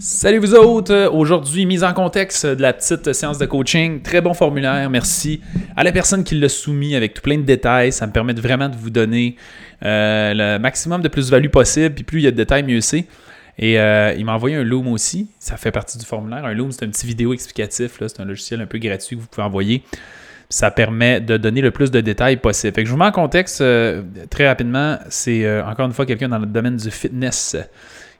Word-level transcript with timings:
Salut 0.00 0.38
vous 0.38 0.54
autres! 0.54 1.10
Aujourd'hui, 1.12 1.66
mise 1.66 1.82
en 1.82 1.92
contexte 1.92 2.46
de 2.46 2.62
la 2.62 2.72
petite 2.72 3.12
séance 3.12 3.36
de 3.38 3.46
coaching. 3.46 4.00
Très 4.00 4.20
bon 4.20 4.32
formulaire, 4.32 4.88
merci 4.90 5.40
à 5.74 5.82
la 5.82 5.90
personne 5.90 6.22
qui 6.22 6.36
l'a 6.36 6.48
soumis 6.48 6.94
avec 6.94 7.14
tout 7.14 7.22
plein 7.22 7.36
de 7.36 7.42
détails. 7.42 7.90
Ça 7.90 8.06
me 8.06 8.12
permet 8.12 8.32
vraiment 8.32 8.68
de 8.68 8.76
vous 8.76 8.90
donner 8.90 9.34
euh, 9.84 10.34
le 10.34 10.58
maximum 10.60 11.02
de 11.02 11.08
plus-value 11.08 11.48
possible. 11.48 11.96
Puis 11.96 12.04
plus 12.04 12.20
il 12.20 12.24
y 12.24 12.26
a 12.28 12.30
de 12.30 12.36
détails, 12.36 12.62
mieux 12.62 12.80
c'est. 12.80 13.06
Et 13.58 13.80
euh, 13.80 14.14
il 14.16 14.24
m'a 14.24 14.34
envoyé 14.34 14.54
un 14.54 14.62
Loom 14.62 14.86
aussi. 14.86 15.30
Ça 15.40 15.56
fait 15.56 15.72
partie 15.72 15.98
du 15.98 16.04
formulaire. 16.04 16.44
Un 16.44 16.54
Loom, 16.54 16.70
c'est 16.70 16.84
un 16.84 16.90
petit 16.90 17.06
vidéo 17.06 17.32
explicatif. 17.32 17.98
C'est 17.98 18.20
un 18.20 18.24
logiciel 18.24 18.60
un 18.60 18.66
peu 18.66 18.78
gratuit 18.78 19.16
que 19.16 19.22
vous 19.22 19.26
pouvez 19.26 19.44
envoyer. 19.44 19.82
Ça 20.48 20.70
permet 20.70 21.20
de 21.20 21.36
donner 21.36 21.60
le 21.60 21.72
plus 21.72 21.90
de 21.90 22.00
détails 22.00 22.36
possible. 22.36 22.72
Fait 22.72 22.82
que 22.82 22.86
je 22.86 22.92
vous 22.92 22.98
mets 22.98 23.06
en 23.06 23.12
contexte 23.12 23.62
euh, 23.62 24.02
très 24.30 24.46
rapidement. 24.46 24.96
C'est 25.08 25.60
encore 25.62 25.86
une 25.86 25.92
fois 25.92 26.06
quelqu'un 26.06 26.28
dans 26.28 26.38
le 26.38 26.46
domaine 26.46 26.76
du 26.76 26.90
fitness 26.92 27.56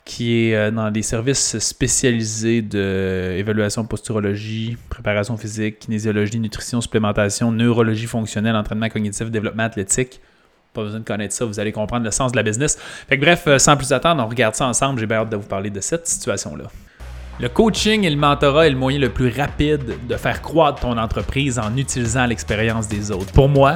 qui 0.09 0.48
est 0.48 0.56
euh, 0.56 0.70
dans 0.70 0.90
des 0.90 1.02
services 1.02 1.59
spécialisés 1.59 2.62
d'évaluation 2.62 3.84
posturologie, 3.84 4.78
préparation 4.88 5.37
physique, 5.37 5.80
kinésiologie, 5.80 6.41
nutrition, 6.41 6.80
supplémentation, 6.80 7.52
neurologie 7.52 8.06
fonctionnelle, 8.06 8.56
entraînement 8.56 8.88
cognitif, 8.88 9.30
développement 9.30 9.65
athlétique. 9.65 10.20
Pas 10.73 10.82
besoin 10.82 11.01
de 11.01 11.05
connaître 11.05 11.34
ça, 11.34 11.45
vous 11.45 11.60
allez 11.60 11.73
comprendre 11.73 12.06
le 12.06 12.10
sens 12.10 12.32
de 12.32 12.38
la 12.38 12.42
business. 12.42 12.79
Fait 13.06 13.18
que 13.18 13.23
bref, 13.23 13.45
euh, 13.46 13.59
sans 13.59 13.77
plus 13.77 13.92
attendre, 13.92 14.24
on 14.24 14.29
regarde 14.29 14.55
ça 14.55 14.66
ensemble. 14.66 14.98
J'ai 14.98 15.06
bien 15.06 15.18
hâte 15.18 15.29
de 15.29 15.37
vous 15.37 15.46
parler 15.46 15.68
de 15.68 15.80
cette 15.80 16.09
situation-là. 16.09 16.65
Le 17.38 17.51
coaching 17.51 18.04
et 18.04 18.10
le 18.10 18.16
mentorat 18.16 18.66
est 18.66 18.70
le 18.70 18.79
moyen 18.79 18.98
le 18.98 19.10
plus 19.10 19.29
rapide 19.29 19.95
de 20.09 20.16
faire 20.16 20.40
croître 20.40 20.80
ton 20.80 20.96
entreprise 20.96 21.59
en 21.59 21.77
utilisant 21.77 22.24
l'expérience 22.24 22.88
des 22.88 23.10
autres. 23.10 23.32
Pour 23.32 23.51
moi, 23.51 23.74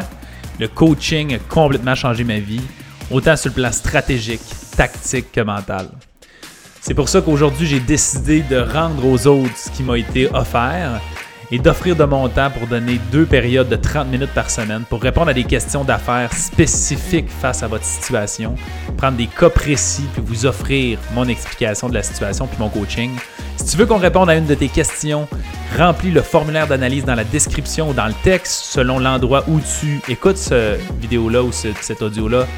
le 0.58 0.66
coaching 0.66 1.34
a 1.34 1.38
complètement 1.38 1.94
changé 1.94 2.24
ma 2.24 2.38
vie, 2.38 2.62
autant 3.10 3.36
sur 3.36 3.50
le 3.50 3.54
plan 3.54 3.70
stratégique, 3.70 4.40
tactique 4.74 5.30
que 5.30 5.42
mental. 5.42 5.88
C'est 6.84 6.94
pour 6.94 7.08
ça 7.08 7.20
qu'aujourd'hui, 7.20 7.64
j'ai 7.64 7.78
décidé 7.78 8.42
de 8.42 8.58
rendre 8.58 9.06
aux 9.06 9.28
autres 9.28 9.56
ce 9.56 9.70
qui 9.70 9.84
m'a 9.84 9.96
été 9.96 10.28
offert 10.34 11.00
et 11.52 11.60
d'offrir 11.60 11.94
de 11.94 12.02
mon 12.02 12.28
temps 12.28 12.50
pour 12.50 12.66
donner 12.66 12.98
deux 13.12 13.24
périodes 13.24 13.68
de 13.68 13.76
30 13.76 14.08
minutes 14.08 14.34
par 14.34 14.50
semaine 14.50 14.82
pour 14.90 15.00
répondre 15.00 15.28
à 15.28 15.32
des 15.32 15.44
questions 15.44 15.84
d'affaires 15.84 16.32
spécifiques 16.32 17.30
face 17.30 17.62
à 17.62 17.68
votre 17.68 17.84
situation, 17.84 18.56
prendre 18.96 19.16
des 19.16 19.28
cas 19.28 19.48
précis 19.48 20.08
puis 20.12 20.24
vous 20.26 20.44
offrir 20.44 20.98
mon 21.14 21.28
explication 21.28 21.88
de 21.88 21.94
la 21.94 22.02
situation 22.02 22.48
puis 22.48 22.56
mon 22.58 22.68
coaching. 22.68 23.12
Si 23.58 23.66
tu 23.66 23.76
veux 23.76 23.86
qu'on 23.86 23.98
réponde 23.98 24.28
à 24.28 24.34
une 24.34 24.46
de 24.46 24.54
tes 24.56 24.68
questions, 24.68 25.28
remplis 25.78 26.10
le 26.10 26.22
formulaire 26.22 26.66
d'analyse 26.66 27.04
dans 27.04 27.14
la 27.14 27.24
description 27.24 27.90
ou 27.90 27.92
dans 27.92 28.08
le 28.08 28.14
texte 28.24 28.64
selon 28.64 28.98
l'endroit 28.98 29.44
où 29.46 29.60
tu 29.80 30.00
écoutes 30.10 30.36
cette 30.36 30.80
vidéo-là 31.00 31.44
ou 31.44 31.52
cet 31.52 32.02
audio-là. 32.02 32.48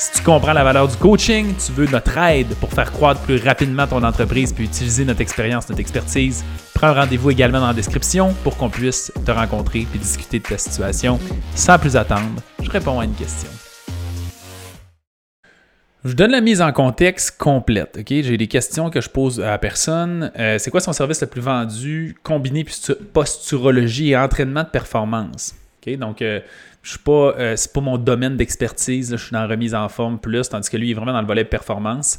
Si 0.00 0.12
tu 0.12 0.22
comprends 0.22 0.54
la 0.54 0.64
valeur 0.64 0.88
du 0.88 0.96
coaching, 0.96 1.54
tu 1.62 1.72
veux 1.72 1.86
notre 1.86 2.16
aide 2.16 2.54
pour 2.54 2.72
faire 2.72 2.90
croître 2.90 3.20
plus 3.20 3.36
rapidement 3.36 3.86
ton 3.86 4.02
entreprise 4.02 4.50
puis 4.50 4.64
utiliser 4.64 5.04
notre 5.04 5.20
expérience, 5.20 5.68
notre 5.68 5.82
expertise, 5.82 6.42
prends 6.72 6.94
rendez-vous 6.94 7.30
également 7.30 7.60
dans 7.60 7.66
la 7.66 7.74
description 7.74 8.32
pour 8.42 8.56
qu'on 8.56 8.70
puisse 8.70 9.12
te 9.26 9.30
rencontrer 9.30 9.80
et 9.80 9.98
discuter 9.98 10.38
de 10.38 10.44
ta 10.44 10.56
situation. 10.56 11.20
Sans 11.54 11.78
plus 11.78 11.96
attendre, 11.96 12.40
je 12.62 12.70
réponds 12.70 12.98
à 12.98 13.04
une 13.04 13.12
question. 13.12 13.50
Je 16.06 16.14
donne 16.14 16.30
la 16.30 16.40
mise 16.40 16.62
en 16.62 16.72
contexte 16.72 17.36
complète. 17.36 18.00
J'ai 18.08 18.38
des 18.38 18.48
questions 18.48 18.88
que 18.88 19.02
je 19.02 19.10
pose 19.10 19.38
à 19.42 19.58
personne. 19.58 20.32
Euh, 20.38 20.56
c'est 20.56 20.70
quoi 20.70 20.80
son 20.80 20.94
service 20.94 21.20
le 21.20 21.26
plus 21.26 21.42
vendu? 21.42 22.16
Combiné 22.22 22.64
posturologie 23.12 24.12
et 24.12 24.16
entraînement 24.16 24.62
de 24.62 24.70
performance? 24.70 25.54
Donc, 25.86 26.22
euh, 26.22 26.40
je 26.82 26.90
suis 26.90 26.98
pas, 26.98 27.34
euh, 27.38 27.56
c'est 27.56 27.72
pas 27.72 27.80
mon 27.80 27.98
domaine 27.98 28.36
d'expertise. 28.36 29.10
Je 29.10 29.16
suis 29.16 29.32
dans 29.32 29.40
la 29.40 29.46
remise 29.46 29.74
en 29.74 29.88
forme 29.88 30.18
plus, 30.18 30.48
tandis 30.48 30.68
que 30.70 30.76
lui 30.76 30.90
est 30.90 30.94
vraiment 30.94 31.12
dans 31.12 31.20
le 31.20 31.26
volet 31.26 31.44
performance. 31.44 32.18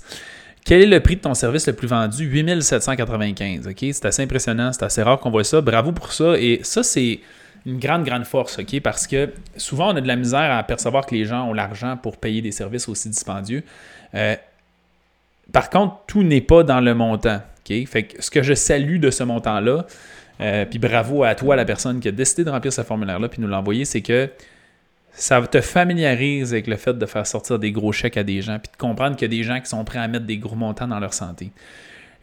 Quel 0.66 0.82
est 0.82 0.88
le 0.88 1.00
prix 1.00 1.16
de 1.16 1.22
ton 1.22 1.34
service 1.34 1.68
le 1.68 1.74
plus 1.74 1.88
vendu? 1.88 2.26
8795. 2.26 3.68
OK? 3.68 3.78
C'est 3.80 4.06
assez 4.06 4.24
impressionnant. 4.24 4.72
C'est 4.74 4.84
assez 4.84 5.02
rare 5.02 5.20
qu'on 5.20 5.32
voit 5.32 5.44
ça. 5.44 5.62
Bravo 5.62 5.92
pour 5.92 6.14
ça. 6.14 6.38
Et 6.38 6.60
ça, 6.64 6.84
c'est 6.84 7.20
une 7.66 7.80
grande, 7.80 8.04
grande 8.04 8.26
force, 8.26 8.60
OK? 8.60 8.80
Parce 8.82 9.08
que 9.08 9.32
souvent, 9.58 9.94
on 9.94 9.96
a 9.96 10.02
de 10.02 10.08
la 10.08 10.16
misère 10.16 10.52
à 10.52 10.62
percevoir 10.64 11.06
que 11.06 11.16
les 11.16 11.26
gens 11.26 11.48
ont 11.48 11.54
l'argent 11.54 11.98
pour 11.98 12.18
payer 12.18 12.42
des 12.42 12.52
services 12.52 12.88
aussi 12.88 13.10
dispendieux. 13.10 13.64
Euh, 14.14 14.36
par 15.52 15.70
contre, 15.70 16.02
tout 16.08 16.24
n'est 16.24 16.42
pas 16.42 16.64
dans 16.64 16.80
le 16.80 16.94
montant. 16.94 17.42
Fait 17.86 18.04
que 18.04 18.22
ce 18.22 18.30
que 18.30 18.44
je 18.44 18.54
salue 18.54 19.00
de 19.00 19.12
ce 19.12 19.24
montant-là, 19.24 19.86
euh, 20.42 20.66
puis 20.66 20.80
bravo 20.80 21.24
à 21.24 21.36
toi, 21.36 21.56
la 21.56 21.66
personne 21.66 22.00
qui 22.00 22.08
a 22.08 22.12
décidé 22.12 22.44
de 22.44 22.50
remplir 22.50 22.74
ce 22.74 22.82
formulaire-là, 22.82 23.30
puis 23.30 23.42
nous 23.42 23.48
l'envoyer, 23.48 23.86
c'est 23.86 24.02
que 24.02 24.30
ça 25.14 25.42
te 25.42 25.62
familiarise 25.62 26.54
avec 26.54 26.68
le 26.68 26.78
fait 26.78 26.98
de 26.98 27.06
faire 27.06 27.28
sortir 27.28 27.60
des 27.60 27.72
gros 27.72 27.92
chèques 27.92 28.18
à 28.18 28.24
des 28.24 28.42
gens, 28.42 28.58
puis 28.60 28.72
de 28.72 28.78
comprendre 28.78 29.16
qu'il 29.16 29.32
y 29.32 29.36
a 29.36 29.38
des 29.38 29.44
gens 29.44 29.60
qui 29.60 29.68
sont 29.68 29.84
prêts 29.84 30.00
à 30.00 30.08
mettre 30.08 30.26
des 30.26 30.38
gros 30.38 30.56
montants 30.56 30.88
dans 30.88 31.00
leur 31.00 31.14
santé. 31.14 31.52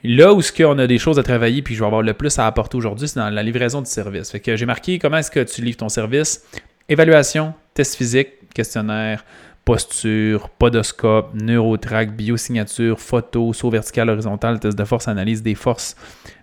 Là 0.05 0.33
où 0.33 0.41
ce 0.43 0.53
qu'on 0.53 0.78
a 0.78 0.87
des 0.87 0.99
choses 0.99 1.19
à 1.19 1.23
travailler, 1.23 1.61
puis 1.62 1.75
je 1.75 1.81
vais 1.81 1.87
avoir 1.87 2.03
le 2.03 2.15
plus 2.15 2.39
à 2.39 2.47
apporter 2.47 2.77
aujourd'hui, 2.77 3.09
c'est 3.09 3.19
dans 3.19 3.31
la 3.31 3.43
livraison 3.43 3.83
du 3.83 3.91
service. 3.91 4.31
Fait 4.31 4.41
que 4.41 4.57
j'ai 4.57 4.67
marqué 4.67 4.99
comment 4.99 5.19
est-ce 5.19 5.31
que 5.31 5.41
tu 5.41 5.61
livres 5.62 5.78
ton 5.78 5.89
service. 5.89 6.45
Évaluation, 6.89 7.53
test 7.75 7.97
physique, 7.97 8.28
questionnaire, 8.55 9.25
posture, 9.69 10.49
podoscope, 10.49 11.34
neurotrack, 11.34 12.17
biosignature, 12.17 12.99
photo, 12.99 13.53
saut 13.53 13.69
vertical, 13.69 14.09
horizontal, 14.09 14.59
test 14.59 14.79
de 14.79 14.84
force, 14.84 15.09
analyse 15.09 15.43
des 15.43 15.55
forces 15.55 15.95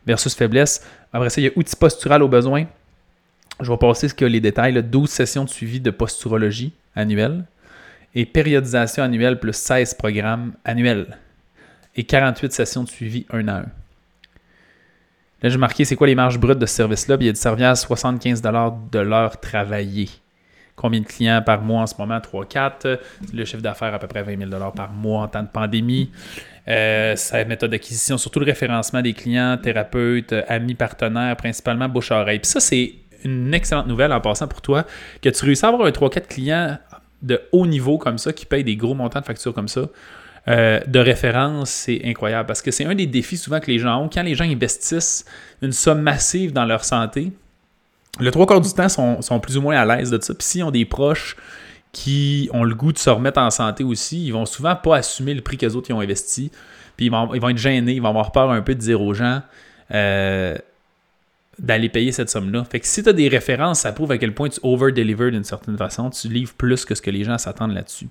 versus 0.06 0.36
faiblesse. 0.36 0.86
Après 1.12 1.32
ça, 1.32 1.42
il 1.42 1.46
y 1.46 1.48
a 1.48 1.52
outils 1.56 1.76
postural 1.76 2.22
au 2.22 2.28
besoin. 2.28 2.66
Je 3.60 3.72
vais 3.72 3.78
passer 3.78 4.10
ce 4.10 4.14
que 4.14 4.26
les 4.26 4.40
détails. 4.42 4.80
12 4.84 5.10
sessions 5.10 5.44
de 5.44 5.50
suivi 5.50 5.80
de 5.80 5.90
posturologie 5.90 6.74
annuelle 6.96 7.46
et 8.14 8.28
périodisation 8.28 9.02
annuelle 9.02 9.40
plus 9.40 9.56
16 9.56 9.96
programmes 9.96 10.54
annuels 10.64 11.18
et 11.96 12.04
48 12.04 12.54
sessions 12.54 12.84
de 12.84 12.90
suivi 12.90 13.26
1 13.32 13.48
à 13.48 13.54
1. 13.54 13.66
Là, 15.42 15.50
j'ai 15.50 15.58
marqué 15.58 15.84
c'est 15.84 15.96
quoi 15.96 16.06
les 16.06 16.14
marges 16.14 16.38
brutes 16.38 16.60
de 16.60 16.68
ce 16.68 16.76
service-là. 16.76 17.18
Il 17.20 17.26
y 17.26 17.30
a 17.30 17.34
du 17.34 17.40
service 17.40 17.66
à 17.66 17.74
75 17.74 18.44
de 18.44 19.00
l'heure 19.00 19.40
travaillée. 19.40 20.10
Combien 20.76 21.00
de 21.00 21.06
clients 21.06 21.42
par 21.42 21.62
mois 21.62 21.82
en 21.82 21.88
ce 21.88 21.96
moment? 21.98 22.18
3-4. 22.18 23.00
Le 23.34 23.46
chiffre 23.46 23.62
d'affaires 23.62 23.94
à 23.94 24.00
peu 24.00 24.08
près 24.08 24.24
20 24.24 24.50
000 24.50 24.72
par 24.76 24.92
mois 24.92 25.22
en 25.24 25.28
temps 25.28 25.44
de 25.44 25.48
pandémie. 25.48 26.12
Euh, 26.68 27.16
sa 27.16 27.46
méthode 27.46 27.72
d'acquisition, 27.72 28.18
surtout 28.18 28.40
le 28.40 28.46
référencement 28.46 29.02
des 29.02 29.14
clients, 29.14 29.58
thérapeutes, 29.62 30.34
amis, 30.48 30.74
partenaires, 30.74 31.36
principalement 31.38 31.88
bouche-oreille. 31.88 32.40
Puis 32.40 32.50
ça, 32.50 32.60
c'est 32.60 32.96
une 33.24 33.54
excellente 33.54 33.88
nouvelle 33.88 34.12
en 34.12 34.22
passant 34.22 34.48
pour 34.48 34.62
toi, 34.62 34.86
que 35.22 35.30
tu 35.30 35.46
réussis 35.46 35.66
à 35.66 35.70
avoir 35.70 35.88
un 35.88 35.92
3-4 35.92 36.28
clients 36.28 36.78
de 37.22 37.42
haut 37.52 37.66
niveau 37.66 37.98
comme 37.98 38.18
ça, 38.18 38.34
qui 38.34 38.46
payent 38.46 38.64
des 38.64 38.76
gros 38.76 38.94
montants 38.94 39.20
de 39.20 39.26
factures 39.26 39.54
comme 39.54 39.68
ça. 39.68 39.82
Euh, 40.48 40.80
de 40.86 41.00
référence, 41.00 41.72
c'est 41.72 42.02
incroyable 42.06 42.46
parce 42.46 42.62
que 42.62 42.70
c'est 42.70 42.86
un 42.86 42.94
des 42.94 43.08
défis 43.08 43.38
souvent 43.38 43.60
que 43.60 43.72
les 43.72 43.80
gens 43.80 44.04
ont. 44.04 44.10
Quand 44.10 44.22
les 44.22 44.36
gens 44.36 44.46
investissent 44.46 45.26
une 45.62 45.72
somme 45.72 46.02
massive 46.02 46.54
dans 46.54 46.66
leur 46.66 46.84
santé, 46.84 47.32
le 48.20 48.32
trois 48.32 48.46
quarts 48.46 48.62
du 48.62 48.72
temps 48.74 48.90
sont, 48.90 49.22
sont 49.22 49.40
plus 49.40 49.58
ou 49.58 49.62
moins 49.62 49.78
à 49.78 49.86
l'aise 49.86 50.10
de 50.12 50.22
ça. 50.22 50.34
Puis 50.34 50.48
s'ils 50.48 50.64
ont 50.64 50.72
des 50.72 50.86
proches 50.86 51.36
qui 51.92 52.50
ont 52.54 52.64
le 52.64 52.76
goût 52.76 52.92
de 52.92 52.98
se 52.98 53.10
remettre 53.10 53.40
en 53.40 53.50
santé 53.50 53.84
aussi, 53.84 54.26
ils 54.26 54.32
vont 54.32 54.46
souvent 54.46 54.76
pas 54.76 54.98
assumer 54.98 55.34
le 55.34 55.42
prix 55.42 55.58
que 55.58 55.66
les 55.66 55.76
autres 55.76 55.94
ont 55.94 56.02
investi. 56.02 56.52
Puis 56.98 57.08
ils 57.08 57.12
vont, 57.12 57.34
ils 57.34 57.42
vont 57.42 57.50
être 57.50 57.58
gênés, 57.58 57.94
ils 57.94 58.02
vont 58.02 58.10
avoir 58.10 58.32
peur 58.32 58.52
un 58.52 58.62
peu 58.62 58.76
de 58.76 58.80
dire 58.80 59.02
aux 59.02 59.14
gens. 59.14 59.42
Euh, 59.94 60.56
d'aller 61.60 61.90
payer 61.90 62.12
cette 62.12 62.30
somme-là. 62.30 62.66
Fait 62.66 62.80
que 62.80 62.88
si 62.88 63.02
tu 63.02 63.10
as 63.10 63.14
des 63.14 63.28
références, 63.28 63.82
ça 63.82 63.94
prouve 63.94 64.12
à 64.12 64.18
quel 64.18 64.34
point 64.34 64.50
tu 64.50 64.60
over-deliver 64.62 65.32
d'une 65.32 65.44
certaine 65.44 65.78
façon. 65.78 66.10
Tu 66.10 66.28
livres 66.28 66.54
plus 66.58 66.84
que 66.86 66.96
ce 66.96 67.02
que 67.02 67.12
les 67.12 67.24
gens 67.24 67.38
s'attendent 67.38 67.74
là-dessus. 67.74 68.08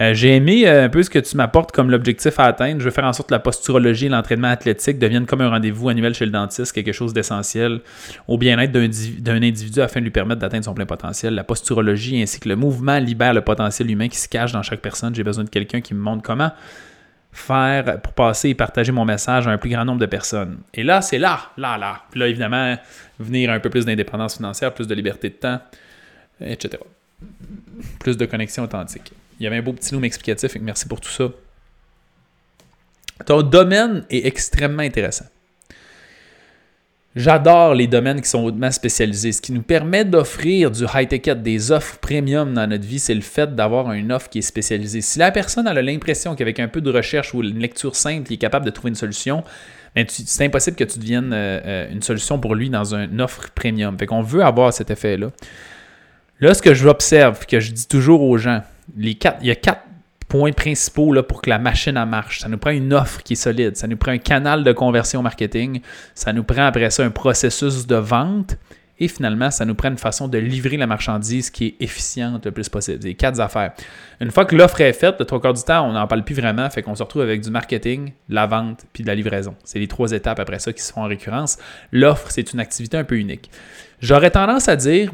Euh, 0.00 0.14
j'ai 0.14 0.36
aimé 0.36 0.66
euh, 0.66 0.84
un 0.84 0.88
peu 0.88 1.02
ce 1.02 1.10
que 1.10 1.18
tu 1.18 1.36
m'apportes 1.36 1.72
comme 1.72 1.90
l'objectif 1.90 2.38
à 2.38 2.44
atteindre. 2.44 2.78
Je 2.78 2.84
veux 2.84 2.90
faire 2.92 3.04
en 3.04 3.12
sorte 3.12 3.30
que 3.30 3.34
la 3.34 3.40
posturologie 3.40 4.06
et 4.06 4.08
l'entraînement 4.08 4.48
athlétique 4.48 4.98
deviennent 4.98 5.26
comme 5.26 5.40
un 5.40 5.50
rendez-vous 5.50 5.88
annuel 5.88 6.14
chez 6.14 6.24
le 6.24 6.30
dentiste, 6.30 6.72
quelque 6.72 6.92
chose 6.92 7.12
d'essentiel 7.12 7.80
au 8.28 8.38
bien-être 8.38 8.70
d'un 8.70 9.42
individu 9.42 9.80
afin 9.80 9.98
de 9.98 10.04
lui 10.04 10.12
permettre 10.12 10.40
d'atteindre 10.40 10.64
son 10.64 10.74
plein 10.74 10.86
potentiel. 10.86 11.34
La 11.34 11.42
posturologie 11.42 12.22
ainsi 12.22 12.38
que 12.38 12.48
le 12.48 12.54
mouvement 12.54 12.98
libère 12.98 13.34
le 13.34 13.40
potentiel 13.40 13.90
humain 13.90 14.08
qui 14.08 14.18
se 14.18 14.28
cache 14.28 14.52
dans 14.52 14.62
chaque 14.62 14.80
personne. 14.80 15.14
J'ai 15.14 15.24
besoin 15.24 15.44
de 15.44 15.50
quelqu'un 15.50 15.80
qui 15.80 15.94
me 15.94 16.00
montre 16.00 16.22
comment 16.22 16.52
faire 17.32 18.00
pour 18.00 18.12
passer 18.12 18.50
et 18.50 18.54
partager 18.54 18.92
mon 18.92 19.04
message 19.04 19.48
à 19.48 19.50
un 19.50 19.58
plus 19.58 19.70
grand 19.70 19.84
nombre 19.84 20.00
de 20.00 20.06
personnes. 20.06 20.58
Et 20.74 20.84
là, 20.84 21.02
c'est 21.02 21.18
là, 21.18 21.50
là, 21.56 21.76
là. 21.76 22.02
Puis 22.10 22.20
là, 22.20 22.28
évidemment, 22.28 22.76
venir 23.18 23.50
un 23.50 23.58
peu 23.58 23.68
plus 23.68 23.84
d'indépendance 23.84 24.36
financière, 24.36 24.72
plus 24.72 24.86
de 24.86 24.94
liberté 24.94 25.28
de 25.28 25.34
temps, 25.34 25.60
etc. 26.40 26.82
Plus 27.98 28.16
de 28.16 28.26
connexion 28.26 28.62
authentique. 28.62 29.12
Il 29.38 29.44
y 29.44 29.46
avait 29.46 29.56
un 29.56 29.62
beau 29.62 29.72
petit 29.72 29.94
nom 29.94 30.02
explicatif, 30.02 30.56
et 30.56 30.58
merci 30.58 30.86
pour 30.86 31.00
tout 31.00 31.10
ça. 31.10 31.28
Ton 33.26 33.42
domaine 33.42 34.04
est 34.10 34.26
extrêmement 34.26 34.82
intéressant. 34.82 35.26
J'adore 37.16 37.74
les 37.74 37.88
domaines 37.88 38.20
qui 38.20 38.28
sont 38.28 38.44
hautement 38.44 38.70
spécialisés. 38.70 39.32
Ce 39.32 39.42
qui 39.42 39.52
nous 39.52 39.62
permet 39.62 40.04
d'offrir 40.04 40.70
du 40.70 40.84
high-tech, 40.84 41.36
des 41.38 41.72
offres 41.72 41.98
premium 41.98 42.54
dans 42.54 42.68
notre 42.68 42.86
vie, 42.86 43.00
c'est 43.00 43.14
le 43.14 43.22
fait 43.22 43.56
d'avoir 43.56 43.90
une 43.92 44.12
offre 44.12 44.28
qui 44.28 44.38
est 44.38 44.42
spécialisée. 44.42 45.00
Si 45.00 45.18
la 45.18 45.32
personne 45.32 45.66
a 45.66 45.82
l'impression 45.82 46.36
qu'avec 46.36 46.60
un 46.60 46.68
peu 46.68 46.80
de 46.80 46.92
recherche 46.92 47.34
ou 47.34 47.42
une 47.42 47.58
lecture 47.58 47.96
simple, 47.96 48.30
il 48.30 48.34
est 48.34 48.38
capable 48.38 48.64
de 48.66 48.70
trouver 48.70 48.90
une 48.90 48.94
solution, 48.94 49.42
ben, 49.96 50.06
c'est 50.08 50.44
impossible 50.44 50.76
que 50.76 50.84
tu 50.84 51.00
deviennes 51.00 51.32
euh, 51.32 51.60
euh, 51.64 51.90
une 51.90 52.02
solution 52.02 52.38
pour 52.38 52.54
lui 52.54 52.70
dans 52.70 52.94
une 52.94 53.20
offre 53.20 53.50
premium. 53.52 53.98
Fait 53.98 54.06
qu'on 54.06 54.22
veut 54.22 54.44
avoir 54.44 54.72
cet 54.72 54.90
effet-là. 54.90 55.32
Là, 56.40 56.54
ce 56.54 56.62
que 56.62 56.72
je 56.72 56.86
observe, 56.86 57.46
que 57.46 57.58
je 57.58 57.72
dis 57.72 57.88
toujours 57.88 58.22
aux 58.22 58.38
gens, 58.38 58.62
il 58.96 59.16
y 59.42 59.50
a 59.50 59.54
quatre 59.54 59.82
points 60.28 60.52
principaux 60.52 61.14
pour 61.22 61.42
que 61.42 61.50
la 61.50 61.58
machine 61.58 62.02
marche. 62.04 62.40
Ça 62.40 62.48
nous 62.48 62.58
prend 62.58 62.70
une 62.70 62.92
offre 62.92 63.22
qui 63.22 63.32
est 63.32 63.36
solide, 63.36 63.76
ça 63.76 63.86
nous 63.86 63.96
prend 63.96 64.12
un 64.12 64.18
canal 64.18 64.62
de 64.62 64.72
conversion 64.72 65.22
marketing, 65.22 65.80
ça 66.14 66.32
nous 66.32 66.44
prend 66.44 66.66
après 66.66 66.90
ça 66.90 67.04
un 67.04 67.10
processus 67.10 67.86
de 67.86 67.96
vente 67.96 68.56
et 69.00 69.06
finalement, 69.06 69.50
ça 69.50 69.64
nous 69.64 69.76
prend 69.76 69.90
une 69.90 69.98
façon 69.98 70.26
de 70.26 70.38
livrer 70.38 70.76
la 70.76 70.86
marchandise 70.86 71.50
qui 71.50 71.66
est 71.66 71.76
efficiente 71.80 72.44
le 72.44 72.52
plus 72.52 72.68
possible. 72.68 72.98
C'est 73.00 73.14
quatre 73.14 73.40
affaires. 73.40 73.72
Une 74.20 74.32
fois 74.32 74.44
que 74.44 74.56
l'offre 74.56 74.80
est 74.80 74.92
faite, 74.92 75.16
le 75.20 75.24
trois 75.24 75.40
quarts 75.40 75.54
du 75.54 75.62
temps, 75.62 75.88
on 75.88 75.92
n'en 75.92 76.06
parle 76.08 76.24
plus 76.24 76.34
vraiment, 76.34 76.68
fait 76.68 76.82
qu'on 76.82 76.96
se 76.96 77.02
retrouve 77.02 77.22
avec 77.22 77.40
du 77.40 77.50
marketing, 77.50 78.12
la 78.28 78.46
vente, 78.46 78.86
puis 78.92 79.04
de 79.04 79.08
la 79.08 79.14
livraison. 79.14 79.54
C'est 79.62 79.78
les 79.78 79.86
trois 79.86 80.10
étapes 80.10 80.40
après 80.40 80.58
ça 80.58 80.72
qui 80.72 80.82
se 80.82 80.92
font 80.92 81.02
en 81.02 81.06
récurrence. 81.06 81.58
L'offre, 81.92 82.26
c'est 82.30 82.52
une 82.52 82.58
activité 82.58 82.96
un 82.96 83.04
peu 83.04 83.16
unique. 83.16 83.50
J'aurais 84.00 84.30
tendance 84.30 84.68
à 84.68 84.74
dire 84.74 85.12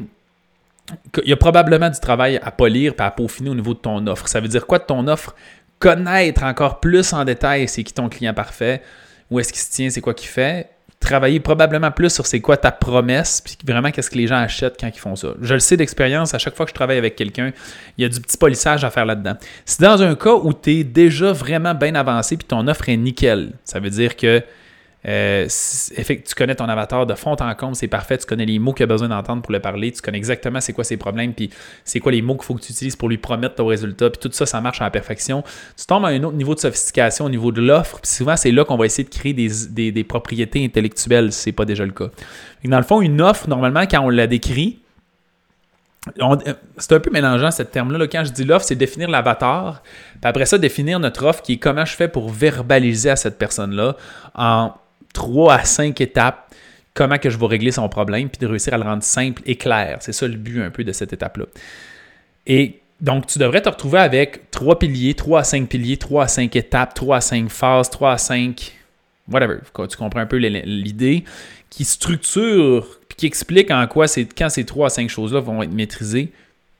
qu'il 1.13 1.27
y 1.27 1.33
a 1.33 1.37
probablement 1.37 1.89
du 1.89 1.99
travail 1.99 2.39
à 2.43 2.51
polir 2.51 2.93
et 2.97 3.01
à 3.01 3.11
peaufiner 3.11 3.49
au 3.49 3.55
niveau 3.55 3.73
de 3.73 3.79
ton 3.79 4.05
offre. 4.07 4.27
Ça 4.27 4.39
veut 4.39 4.47
dire 4.47 4.65
quoi 4.67 4.79
de 4.79 4.85
ton 4.85 5.07
offre? 5.07 5.35
Connaître 5.79 6.43
encore 6.43 6.79
plus 6.79 7.13
en 7.13 7.25
détail 7.25 7.67
c'est 7.67 7.83
qui 7.83 7.93
ton 7.93 8.09
client 8.09 8.33
parfait, 8.33 8.81
où 9.29 9.39
est-ce 9.39 9.51
qu'il 9.51 9.61
se 9.61 9.71
tient, 9.71 9.89
c'est 9.89 10.01
quoi 10.01 10.13
qu'il 10.13 10.29
fait. 10.29 10.69
Travailler 10.99 11.39
probablement 11.39 11.91
plus 11.91 12.09
sur 12.09 12.25
c'est 12.25 12.39
quoi 12.39 12.57
ta 12.57 12.71
promesse, 12.71 13.41
puis 13.41 13.57
vraiment 13.65 13.91
qu'est-ce 13.91 14.09
que 14.09 14.17
les 14.17 14.27
gens 14.27 14.37
achètent 14.37 14.77
quand 14.79 14.87
ils 14.87 14.99
font 14.99 15.15
ça. 15.15 15.29
Je 15.41 15.53
le 15.53 15.59
sais 15.59 15.77
d'expérience, 15.77 16.33
à 16.33 16.39
chaque 16.39 16.55
fois 16.55 16.65
que 16.65 16.71
je 16.71 16.75
travaille 16.75 16.97
avec 16.97 17.15
quelqu'un, 17.15 17.51
il 17.97 18.01
y 18.01 18.05
a 18.05 18.09
du 18.09 18.19
petit 18.19 18.37
polissage 18.37 18.83
à 18.83 18.89
faire 18.89 19.05
là-dedans. 19.05 19.35
Si 19.65 19.81
dans 19.81 20.01
un 20.01 20.15
cas 20.15 20.33
où 20.33 20.53
tu 20.53 20.71
es 20.71 20.83
déjà 20.83 21.31
vraiment 21.31 21.75
bien 21.75 21.93
avancé 21.95 22.37
puis 22.37 22.47
ton 22.47 22.67
offre 22.67 22.89
est 22.89 22.97
nickel, 22.97 23.51
ça 23.65 23.79
veut 23.79 23.89
dire 23.89 24.15
que 24.15 24.41
euh, 25.07 25.47
tu 25.47 26.35
connais 26.35 26.55
ton 26.55 26.65
avatar 26.65 27.05
de 27.05 27.13
fond 27.13 27.35
en 27.39 27.55
comble, 27.55 27.75
c'est 27.75 27.87
parfait. 27.87 28.17
Tu 28.17 28.25
connais 28.25 28.45
les 28.45 28.57
mots 28.59 28.73
qu'il 28.73 28.83
a 28.83 28.87
besoin 28.87 29.09
d'entendre 29.09 29.41
pour 29.41 29.51
le 29.51 29.59
parler. 29.59 29.91
Tu 29.91 30.01
connais 30.01 30.17
exactement 30.17 30.61
c'est 30.61 30.73
quoi 30.73 30.83
ses 30.83 30.97
problèmes, 30.97 31.33
puis 31.33 31.49
c'est 31.83 31.99
quoi 31.99 32.11
les 32.11 32.21
mots 32.21 32.35
qu'il 32.35 32.43
faut 32.43 32.55
que 32.55 32.61
tu 32.61 32.71
utilises 32.71 32.95
pour 32.95 33.09
lui 33.09 33.17
promettre 33.17 33.55
ton 33.55 33.67
résultat. 33.67 34.09
Puis 34.09 34.19
tout 34.19 34.31
ça, 34.31 34.45
ça 34.45 34.61
marche 34.61 34.81
à 34.81 34.85
la 34.85 34.91
perfection. 34.91 35.43
Tu 35.77 35.85
tombes 35.85 36.05
à 36.05 36.09
un 36.09 36.23
autre 36.23 36.37
niveau 36.37 36.55
de 36.55 36.59
sophistication 36.59 37.25
au 37.25 37.29
niveau 37.29 37.51
de 37.51 37.61
l'offre. 37.61 37.99
Puis 38.01 38.11
souvent, 38.11 38.35
c'est 38.35 38.51
là 38.51 38.65
qu'on 38.65 38.77
va 38.77 38.85
essayer 38.85 39.07
de 39.07 39.13
créer 39.13 39.33
des, 39.33 40.03
propriétés 40.03 40.63
intellectuelles 40.63 41.31
si 41.31 41.41
ce 41.41 41.49
n'est 41.49 41.53
pas 41.53 41.65
déjà 41.65 41.85
le 41.85 41.91
cas. 41.91 42.09
dans 42.63 42.77
le 42.77 42.83
fond, 42.83 43.01
une 43.01 43.21
offre, 43.21 43.47
normalement, 43.47 43.81
quand 43.81 44.01
on 44.01 44.09
la 44.09 44.27
décrit, 44.27 44.79
euh, 46.19 46.35
c'est 46.77 46.93
un 46.93 46.99
peu 46.99 47.09
mélangeant 47.11 47.51
ce 47.51 47.63
terme-là. 47.63 48.07
Quand 48.07 48.23
je 48.23 48.31
dis 48.31 48.43
l'offre, 48.43 48.65
c'est 48.65 48.75
définir 48.75 49.09
l'avatar. 49.09 49.81
Puis 50.13 50.21
après 50.23 50.45
ça, 50.45 50.57
définir 50.57 50.99
notre 50.99 51.25
offre 51.25 51.41
qui 51.41 51.53
est 51.53 51.57
comment 51.57 51.85
je 51.85 51.95
fais 51.95 52.07
pour 52.07 52.29
verbaliser 52.29 53.09
à 53.09 53.15
cette 53.15 53.37
personne-là 53.37 53.95
en 54.35 54.73
3 55.15 55.53
à 55.55 55.63
5 55.63 55.99
étapes 56.01 56.53
comment 56.93 57.17
que 57.17 57.29
je 57.29 57.37
vais 57.37 57.47
régler 57.47 57.71
son 57.71 57.89
problème, 57.89 58.29
puis 58.29 58.39
de 58.39 58.47
réussir 58.47 58.73
à 58.73 58.77
le 58.77 58.83
rendre 58.83 59.03
simple 59.03 59.41
et 59.45 59.55
clair. 59.55 59.97
C'est 60.01 60.13
ça 60.13 60.27
le 60.27 60.35
but 60.35 60.61
un 60.61 60.69
peu 60.69 60.83
de 60.83 60.91
cette 60.91 61.11
étape-là. 61.11 61.45
Et 62.47 62.79
donc, 63.01 63.27
tu 63.27 63.37
devrais 63.37 63.61
te 63.61 63.67
retrouver 63.67 63.99
avec 63.99 64.49
3 64.51 64.79
piliers, 64.79 65.13
3 65.13 65.41
à 65.41 65.43
5 65.43 65.67
piliers, 65.67 65.97
3 65.97 66.23
à 66.23 66.27
5 66.27 66.55
étapes, 66.55 66.93
3 66.93 67.17
à 67.17 67.21
5 67.21 67.49
phases, 67.49 67.89
3 67.89 68.11
à 68.13 68.17
5, 68.17 68.71
whatever. 69.29 69.57
Tu 69.89 69.97
comprends 69.97 70.21
un 70.21 70.25
peu 70.25 70.37
l'idée, 70.37 71.25
qui 71.69 71.83
structure, 71.83 72.99
puis 73.09 73.17
qui 73.17 73.25
explique 73.25 73.71
en 73.71 73.85
quoi 73.87 74.07
c'est 74.07 74.25
quand 74.25 74.49
ces 74.49 74.63
3 74.63 74.87
à 74.87 74.89
5 74.89 75.09
choses-là 75.09 75.41
vont 75.41 75.63
être 75.63 75.73
maîtrisées, 75.73 76.31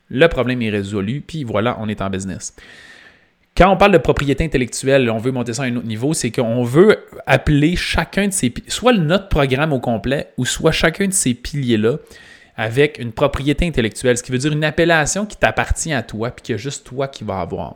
le 0.10 0.28
problème 0.30 0.62
est 0.62 0.70
résolu, 0.70 1.22
puis 1.26 1.44
voilà, 1.44 1.76
on 1.81 1.90
est 1.90 2.02
en 2.02 2.10
business. 2.10 2.56
Quand 3.57 3.72
on 3.72 3.78
parle 3.78 3.94
de 3.94 3.98
propriété 3.98 4.44
intellectuelle, 4.44 5.10
on 5.10 5.18
veut 5.18 5.31
monter 5.31 5.54
ça 5.54 5.63
à 5.63 5.66
un 5.68 5.75
autre 5.78 5.88
niveau, 5.88 6.13
c'est 6.13 6.30
qu'on 6.30 6.63
veut 6.66 7.06
appeler 7.25 7.78
chacun 7.78 8.28
de 8.28 8.34
ces 8.34 8.54
soit 8.68 8.92
notre 8.92 9.30
programme 9.30 9.72
au 9.72 9.80
complet 9.80 10.28
ou 10.38 10.46
soit 10.46 10.74
chacun 10.74 11.07
de 11.07 11.13
ces 11.13 11.34
piliers-là 11.34 11.98
avec 12.57 13.00
une 13.00 13.13
propriété 13.13 13.66
intellectuelle, 13.66 14.18
ce 14.18 14.24
qui 14.24 14.34
veut 14.34 14.38
dire 14.38 14.52
une 14.52 14.63
appellation 14.63 15.25
qui 15.25 15.38
t'appartient 15.38 15.94
à 15.94 16.04
toi 16.04 16.31
puis 16.31 16.54
a 16.54 16.57
juste 16.57 16.86
toi 16.86 17.07
qui 17.07 17.24
vas 17.24 17.40
avoir. 17.40 17.75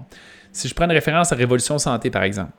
Si 0.51 0.67
je 0.67 0.73
prends 0.73 0.85
une 0.85 0.91
référence 0.91 1.31
à 1.31 1.35
Révolution 1.35 1.77
Santé, 1.79 2.09
par 2.09 2.23
exemple. 2.23 2.51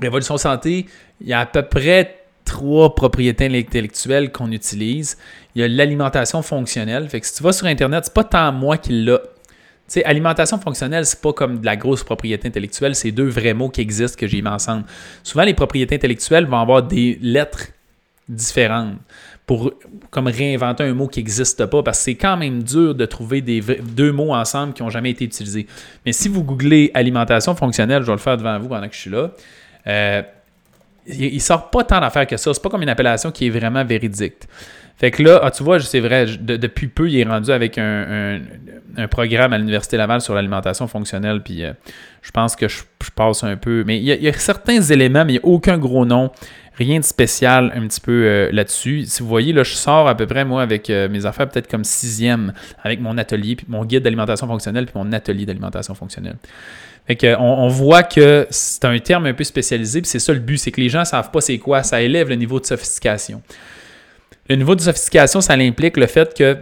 Révolution 0.00 0.36
Santé, 0.36 0.86
il 1.20 1.28
y 1.28 1.32
a 1.32 1.40
à 1.40 1.46
peu 1.46 1.62
près 1.62 2.22
trois 2.44 2.94
propriétés 2.94 3.46
intellectuelles 3.46 4.32
qu'on 4.32 4.50
utilise. 4.50 5.16
Il 5.54 5.60
y 5.60 5.64
a 5.64 5.68
l'alimentation 5.68 6.42
fonctionnelle. 6.42 7.08
Fait 7.08 7.20
que 7.20 7.26
si 7.26 7.34
tu 7.34 7.42
vas 7.42 7.52
sur 7.52 7.66
Internet, 7.66 8.06
c'est 8.06 8.14
pas 8.14 8.24
tant 8.24 8.52
moi 8.52 8.78
qui 8.78 9.04
l'a 9.04 9.20
alimentation 10.04 10.58
fonctionnelle, 10.58 11.06
c'est 11.06 11.20
pas 11.20 11.32
comme 11.32 11.60
de 11.60 11.66
la 11.66 11.76
grosse 11.76 12.04
propriété 12.04 12.48
intellectuelle, 12.48 12.94
c'est 12.94 13.12
deux 13.12 13.28
vrais 13.28 13.54
mots 13.54 13.68
qui 13.68 13.80
existent 13.80 14.18
que 14.18 14.26
j'ai 14.26 14.42
mis 14.42 14.48
ensemble. 14.48 14.84
Souvent, 15.22 15.44
les 15.44 15.54
propriétés 15.54 15.94
intellectuelles 15.94 16.46
vont 16.46 16.60
avoir 16.60 16.82
des 16.82 17.18
lettres 17.22 17.68
différentes 18.28 18.96
pour 19.46 19.72
comme 20.10 20.26
réinventer 20.26 20.82
un 20.82 20.92
mot 20.92 21.06
qui 21.06 21.20
n'existe 21.20 21.64
pas 21.66 21.82
parce 21.82 21.98
que 21.98 22.04
c'est 22.04 22.14
quand 22.16 22.36
même 22.36 22.64
dur 22.64 22.94
de 22.96 23.06
trouver 23.06 23.40
des 23.40 23.60
deux 23.60 24.10
mots 24.10 24.34
ensemble 24.34 24.72
qui 24.72 24.82
n'ont 24.82 24.90
jamais 24.90 25.10
été 25.10 25.24
utilisés. 25.24 25.68
Mais 26.04 26.12
si 26.12 26.28
vous 26.28 26.42
googlez 26.42 26.90
alimentation 26.94 27.54
fonctionnelle, 27.54 28.02
je 28.02 28.06
vais 28.08 28.12
le 28.12 28.18
faire 28.18 28.36
devant 28.36 28.58
vous 28.58 28.68
pendant 28.68 28.88
que 28.88 28.94
je 28.94 29.00
suis 29.00 29.10
là, 29.10 29.30
euh, 29.86 30.22
il 31.06 31.34
ne 31.34 31.38
sort 31.38 31.70
pas 31.70 31.84
tant 31.84 32.00
d'affaires 32.00 32.26
que 32.26 32.36
ça. 32.36 32.52
C'est 32.52 32.62
pas 32.62 32.68
comme 32.68 32.82
une 32.82 32.88
appellation 32.88 33.30
qui 33.30 33.46
est 33.46 33.50
vraiment 33.50 33.84
véridique. 33.84 34.42
Fait 34.98 35.10
que 35.10 35.22
là, 35.22 35.40
ah, 35.42 35.50
tu 35.50 35.62
vois, 35.62 35.78
c'est 35.80 36.00
vrai, 36.00 36.26
depuis 36.40 36.88
peu, 36.88 37.08
il 37.10 37.18
est 37.18 37.24
rendu 37.24 37.50
avec 37.50 37.76
un, 37.76 38.40
programme 39.10 39.52
à 39.52 39.58
l'Université 39.58 39.98
Laval 39.98 40.22
sur 40.22 40.34
l'alimentation 40.34 40.86
fonctionnelle. 40.86 41.42
Puis 41.42 41.64
euh, 41.64 41.72
je 42.22 42.30
pense 42.30 42.56
que 42.56 42.66
je, 42.66 42.82
passe 43.14 43.44
un 43.44 43.56
peu. 43.56 43.84
Mais 43.86 43.98
il 43.98 44.04
y, 44.04 44.28
a, 44.28 44.32
certains 44.32 44.80
éléments, 44.80 45.24
mais 45.24 45.34
il 45.34 45.36
n'y 45.36 45.42
a 45.42 45.46
aucun 45.46 45.76
gros 45.76 46.06
nom. 46.06 46.30
Rien 46.78 46.98
de 46.98 47.04
spécial 47.04 47.72
un 47.74 47.86
petit 47.86 48.00
peu 48.00 48.24
euh, 48.24 48.50
là-dessus. 48.52 49.04
Si 49.06 49.22
vous 49.22 49.28
voyez, 49.28 49.52
là, 49.52 49.62
je 49.62 49.74
sors 49.74 50.08
à 50.08 50.14
peu 50.14 50.26
près, 50.26 50.44
moi, 50.44 50.62
avec 50.62 50.90
euh, 50.90 51.08
mes 51.08 51.24
affaires, 51.24 51.48
peut-être 51.48 51.70
comme 51.70 51.84
sixième, 51.84 52.52
avec 52.82 53.00
mon 53.00 53.16
atelier, 53.16 53.56
puis 53.56 53.66
mon 53.68 53.84
guide 53.84 54.02
d'alimentation 54.02 54.46
fonctionnelle, 54.46 54.86
puis 54.86 54.94
mon 54.98 55.12
atelier 55.12 55.46
d'alimentation 55.46 55.94
fonctionnelle. 55.94 56.36
Fait 57.06 57.16
que, 57.16 57.36
on, 57.38 57.68
voit 57.68 58.02
que 58.02 58.46
c'est 58.50 58.84
un 58.84 58.98
terme 58.98 59.26
un 59.26 59.34
peu 59.34 59.44
spécialisé, 59.44 60.00
puis 60.00 60.08
c'est 60.08 60.18
ça 60.18 60.32
le 60.32 60.40
but, 60.40 60.58
c'est 60.58 60.72
que 60.72 60.80
les 60.80 60.88
gens 60.88 61.00
ne 61.00 61.04
savent 61.04 61.30
pas 61.30 61.40
c'est 61.40 61.58
quoi, 61.58 61.82
ça 61.82 62.02
élève 62.02 62.28
le 62.28 62.34
niveau 62.34 62.58
de 62.60 62.66
sophistication. 62.66 63.42
Le 64.48 64.56
niveau 64.56 64.74
de 64.74 64.80
sophistication, 64.80 65.40
ça 65.40 65.54
implique 65.54 65.96
le 65.96 66.06
fait 66.06 66.32
que 66.36 66.56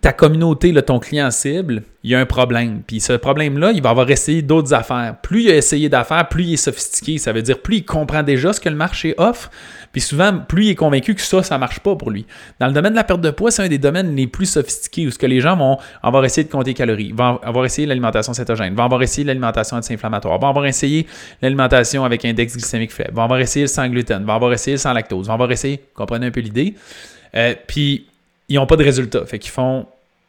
ta 0.00 0.12
communauté, 0.12 0.72
ton 0.82 0.98
client 0.98 1.30
cible, 1.30 1.82
il 2.02 2.10
y 2.10 2.14
a 2.14 2.20
un 2.20 2.26
problème. 2.26 2.82
Puis 2.86 3.00
ce 3.00 3.14
problème-là, 3.14 3.72
il 3.72 3.82
va 3.82 3.90
avoir 3.90 4.08
essayé 4.10 4.42
d'autres 4.42 4.72
affaires. 4.74 5.16
Plus 5.22 5.44
il 5.44 5.50
a 5.50 5.56
essayé 5.56 5.88
d'affaires, 5.88 6.28
plus 6.28 6.44
il 6.44 6.52
est 6.54 6.56
sophistiqué. 6.56 7.18
Ça 7.18 7.32
veut 7.32 7.42
dire 7.42 7.58
plus 7.60 7.78
il 7.78 7.84
comprend 7.84 8.22
déjà 8.22 8.52
ce 8.52 8.60
que 8.60 8.68
le 8.68 8.76
marché 8.76 9.14
offre. 9.18 9.50
Puis 9.92 10.02
souvent, 10.02 10.38
plus 10.38 10.66
il 10.66 10.70
est 10.70 10.74
convaincu 10.74 11.14
que 11.14 11.20
ça, 11.20 11.42
ça 11.42 11.56
ne 11.56 11.60
marche 11.60 11.80
pas 11.80 11.96
pour 11.96 12.10
lui. 12.10 12.26
Dans 12.60 12.66
le 12.66 12.72
domaine 12.72 12.92
de 12.92 12.96
la 12.96 13.04
perte 13.04 13.20
de 13.20 13.30
poids, 13.30 13.50
c'est 13.50 13.62
un 13.62 13.68
des 13.68 13.78
domaines 13.78 14.14
les 14.14 14.26
plus 14.26 14.46
sophistiqués 14.46 15.06
où 15.06 15.10
ce 15.10 15.18
que 15.18 15.26
les 15.26 15.40
gens 15.40 15.56
vont 15.56 15.78
avoir 16.02 16.24
essayé 16.24 16.46
de 16.46 16.52
compter 16.52 16.74
calories, 16.74 17.12
vont 17.12 17.38
avoir 17.42 17.64
essayé 17.64 17.86
l'alimentation 17.86 18.34
cétogène, 18.34 18.74
vont 18.74 18.84
avoir 18.84 19.02
essayé 19.02 19.26
l'alimentation 19.26 19.76
anti-inflammatoire, 19.76 20.38
vont 20.38 20.48
avoir 20.48 20.66
essayé 20.66 21.06
l'alimentation 21.42 22.04
avec 22.04 22.24
index 22.24 22.52
glycémique 22.54 22.92
faible, 22.92 23.14
vont 23.14 23.22
avoir 23.22 23.40
essayé 23.40 23.64
le 23.64 23.68
sans 23.68 23.88
gluten, 23.88 24.24
vont 24.24 24.34
avoir 24.34 24.52
essayé 24.52 24.74
le 24.74 24.80
sans 24.80 24.92
lactose, 24.92 25.28
vont 25.28 25.34
avoir 25.34 25.50
essayé, 25.50 25.82
comprenez 25.94 26.26
un 26.26 26.30
peu 26.30 26.40
l'idée? 26.40 26.74
Euh, 27.34 27.54
puis 27.66 28.06
ils 28.48 28.56
n'ont 28.56 28.66
pas 28.66 28.76
de 28.76 28.84
résultat. 28.84 29.24
Fait 29.26 29.38
qu'ils 29.38 29.50
font 29.50 29.86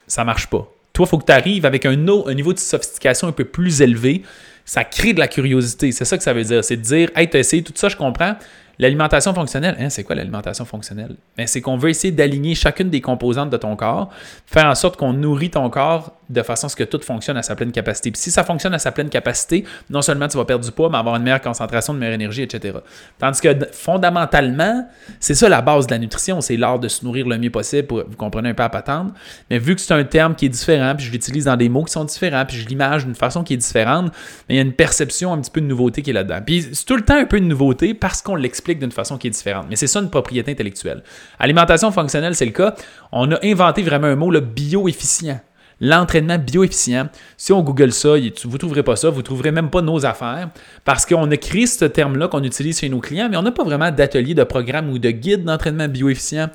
ça 0.08 0.24
marche 0.24 0.48
pas. 0.48 0.68
Toi, 0.94 1.06
il 1.06 1.10
faut 1.10 1.18
que 1.18 1.26
tu 1.26 1.32
arrives 1.32 1.66
avec 1.66 1.86
un, 1.86 1.92
un, 1.92 2.34
niveau 2.34 2.54
de 2.54 2.60
sophistication 2.60 3.28
un 3.28 3.32
peu 3.32 3.46
plus 3.46 3.82
élevé. 3.82 4.24
Ça 4.66 4.84
crée 4.84 5.14
de 5.14 5.20
la 5.20 5.28
curiosité. 5.28 5.92
C'est 5.92 6.06
ça 6.06 6.18
que 6.18 6.24
ça 6.24 6.34
veut 6.34 6.44
dire. 6.44 6.64
C'est 6.64 6.78
de 6.78 6.82
dire, 6.82 7.12
hey, 7.16 7.30
tu 7.30 7.38
as 7.38 7.40
essayé 7.40 7.62
tout 7.62 7.74
ça, 7.76 7.90
je 7.90 7.96
comprends. 7.96 8.36
L'alimentation 8.80 9.34
fonctionnelle, 9.34 9.76
hein, 9.80 9.90
c'est 9.90 10.04
quoi 10.04 10.16
l'alimentation 10.16 10.66
fonctionnelle? 10.66 11.16
Ben, 11.36 11.48
c'est 11.48 11.62
qu'on 11.62 11.78
veut 11.78 11.90
essayer 11.90 12.12
d'aligner 12.12 12.54
chacune 12.54 12.90
des 12.90 13.02
composantes 13.02 13.50
de 13.50 13.58
ton 13.58 13.76
corps, 13.76 14.10
faire 14.46 14.66
en 14.66 14.76
sorte 14.76 14.98
qu'on 14.98 15.14
nourrit 15.14 15.50
ton 15.50 15.70
corps 15.70 16.14
de 16.30 16.42
façon 16.42 16.68
à 16.68 16.70
ce 16.70 16.76
que 16.76 16.84
tout 16.84 17.00
fonctionne 17.02 17.38
à 17.38 17.42
sa 17.42 17.56
pleine 17.56 17.72
capacité. 17.72 18.12
Puis 18.12 18.22
si 18.22 18.32
ça 18.32 18.44
fonctionne 18.44 18.74
à 18.74 18.80
sa 18.80 18.92
pleine 18.92 19.10
capacité, 19.10 19.64
non 19.90 20.02
seulement 20.02 20.28
tu 20.28 20.38
vas 20.38 20.46
perdre 20.46 20.66
du 20.66 20.72
poids, 20.72 20.90
mais 20.90 20.98
avoir 20.98 21.16
une 21.16 21.24
meilleure 21.24 21.42
concentration, 21.42 21.94
de 21.94 22.00
meilleure 22.00 22.16
énergie, 22.16 22.42
etc. 22.42 22.80
Tandis 23.18 23.40
que 23.40 23.50
fondamentalement, 23.72 24.88
c'est 25.20 25.36
ça 25.36 25.48
la 25.48 25.62
base 25.62 25.88
de 25.88 25.92
la 25.92 26.00
nutrition, 26.00 26.42
c'est 26.42 26.58
l'art 26.58 26.80
de 26.80 26.88
se 26.88 27.06
nourrir 27.06 27.28
le 27.28 27.38
mieux 27.38 27.50
possible, 27.50 27.88
vous 27.90 28.18
comprenez 28.18 28.50
un 28.50 28.54
peu 28.54 28.64
à 28.64 28.70
patendre. 28.70 29.14
Mais 29.50 29.58
vu 29.58 29.76
que 29.76 29.82
c'est 29.82 29.94
un 29.94 30.04
terme 30.04 30.36
qui 30.36 30.48
est 30.48 30.50
différent, 30.50 30.94
puis 30.96 31.06
je 31.06 31.12
l'utilise 31.12 31.46
dans 31.46 31.56
des 31.56 31.70
mots 31.70 31.86
qui 31.86 31.94
sont 31.94 32.04
différents, 32.04 32.46
puis 32.46 32.58
je 32.58 32.68
l'image 32.68 33.06
d'une 33.06 33.16
façon 33.16 33.44
qui 33.44 33.54
est 33.54 33.58
différente, 33.58 34.12
mais 34.50 34.56
il 34.56 34.58
y 34.58 34.60
a 34.60 34.64
une 34.64 34.74
perception 34.74 35.34
un 35.34 35.40
petit 35.40 35.52
peu 35.52 35.62
de 35.62 35.66
nouveauté 35.66 36.02
qui 36.02 36.10
est 36.10 36.14
là-dedans. 36.14 36.42
Puis 36.46 36.68
c'est 36.74 36.86
tout 36.86 36.98
le 36.98 37.04
temps 37.04 37.18
un 37.18 37.26
peu 37.26 37.40
de 37.40 37.46
nouveauté 37.46 37.94
parce 37.94 38.22
qu'on 38.22 38.36
l'explique 38.36 38.67
d'une 38.76 38.92
façon 38.92 39.18
qui 39.18 39.28
est 39.28 39.32
différente. 39.32 39.68
Mais 39.70 39.76
c'est 39.76 39.88
ça 39.88 40.00
une 40.00 40.10
propriété 40.10 40.52
intellectuelle. 40.52 41.04
Alimentation 41.40 41.92
fonctionnelle, 41.92 42.36
c'est 42.36 42.46
le 42.46 42.52
cas. 42.52 42.76
On 43.12 43.32
a 43.32 43.40
inventé 43.44 43.82
vraiment 43.82 44.08
un 44.08 44.16
mot, 44.16 44.32
le 44.32 44.42
bio-efficient 44.42 45.40
l'entraînement 45.80 46.38
bioefficient. 46.38 47.10
Si 47.38 47.54
on 47.54 47.62
google 47.62 47.92
ça, 47.92 48.10
vous 48.10 48.54
ne 48.54 48.58
trouverez 48.58 48.84
pas 48.84 48.96
ça, 48.96 49.10
vous 49.10 49.18
ne 49.18 49.24
trouverez 49.24 49.52
même 49.52 49.70
pas 49.70 49.82
nos 49.82 50.06
affaires 50.06 50.50
parce 50.86 51.06
qu'on 51.06 51.30
a 51.30 51.38
créé 51.38 51.68
ce 51.68 51.86
terme-là 51.86 52.28
qu'on 52.28 52.44
utilise 52.44 52.80
chez 52.80 52.90
nos 52.90 53.00
clients, 53.00 53.28
mais 53.30 53.38
on 53.38 53.44
n'a 53.44 53.52
pas 53.52 53.64
vraiment 53.64 53.92
d'atelier, 53.92 54.34
de 54.34 54.44
programme 54.44 54.90
ou 54.90 55.00
de 55.00 55.12
guide 55.12 55.44
d'entraînement 55.44 55.88
bioefficient 55.88 56.50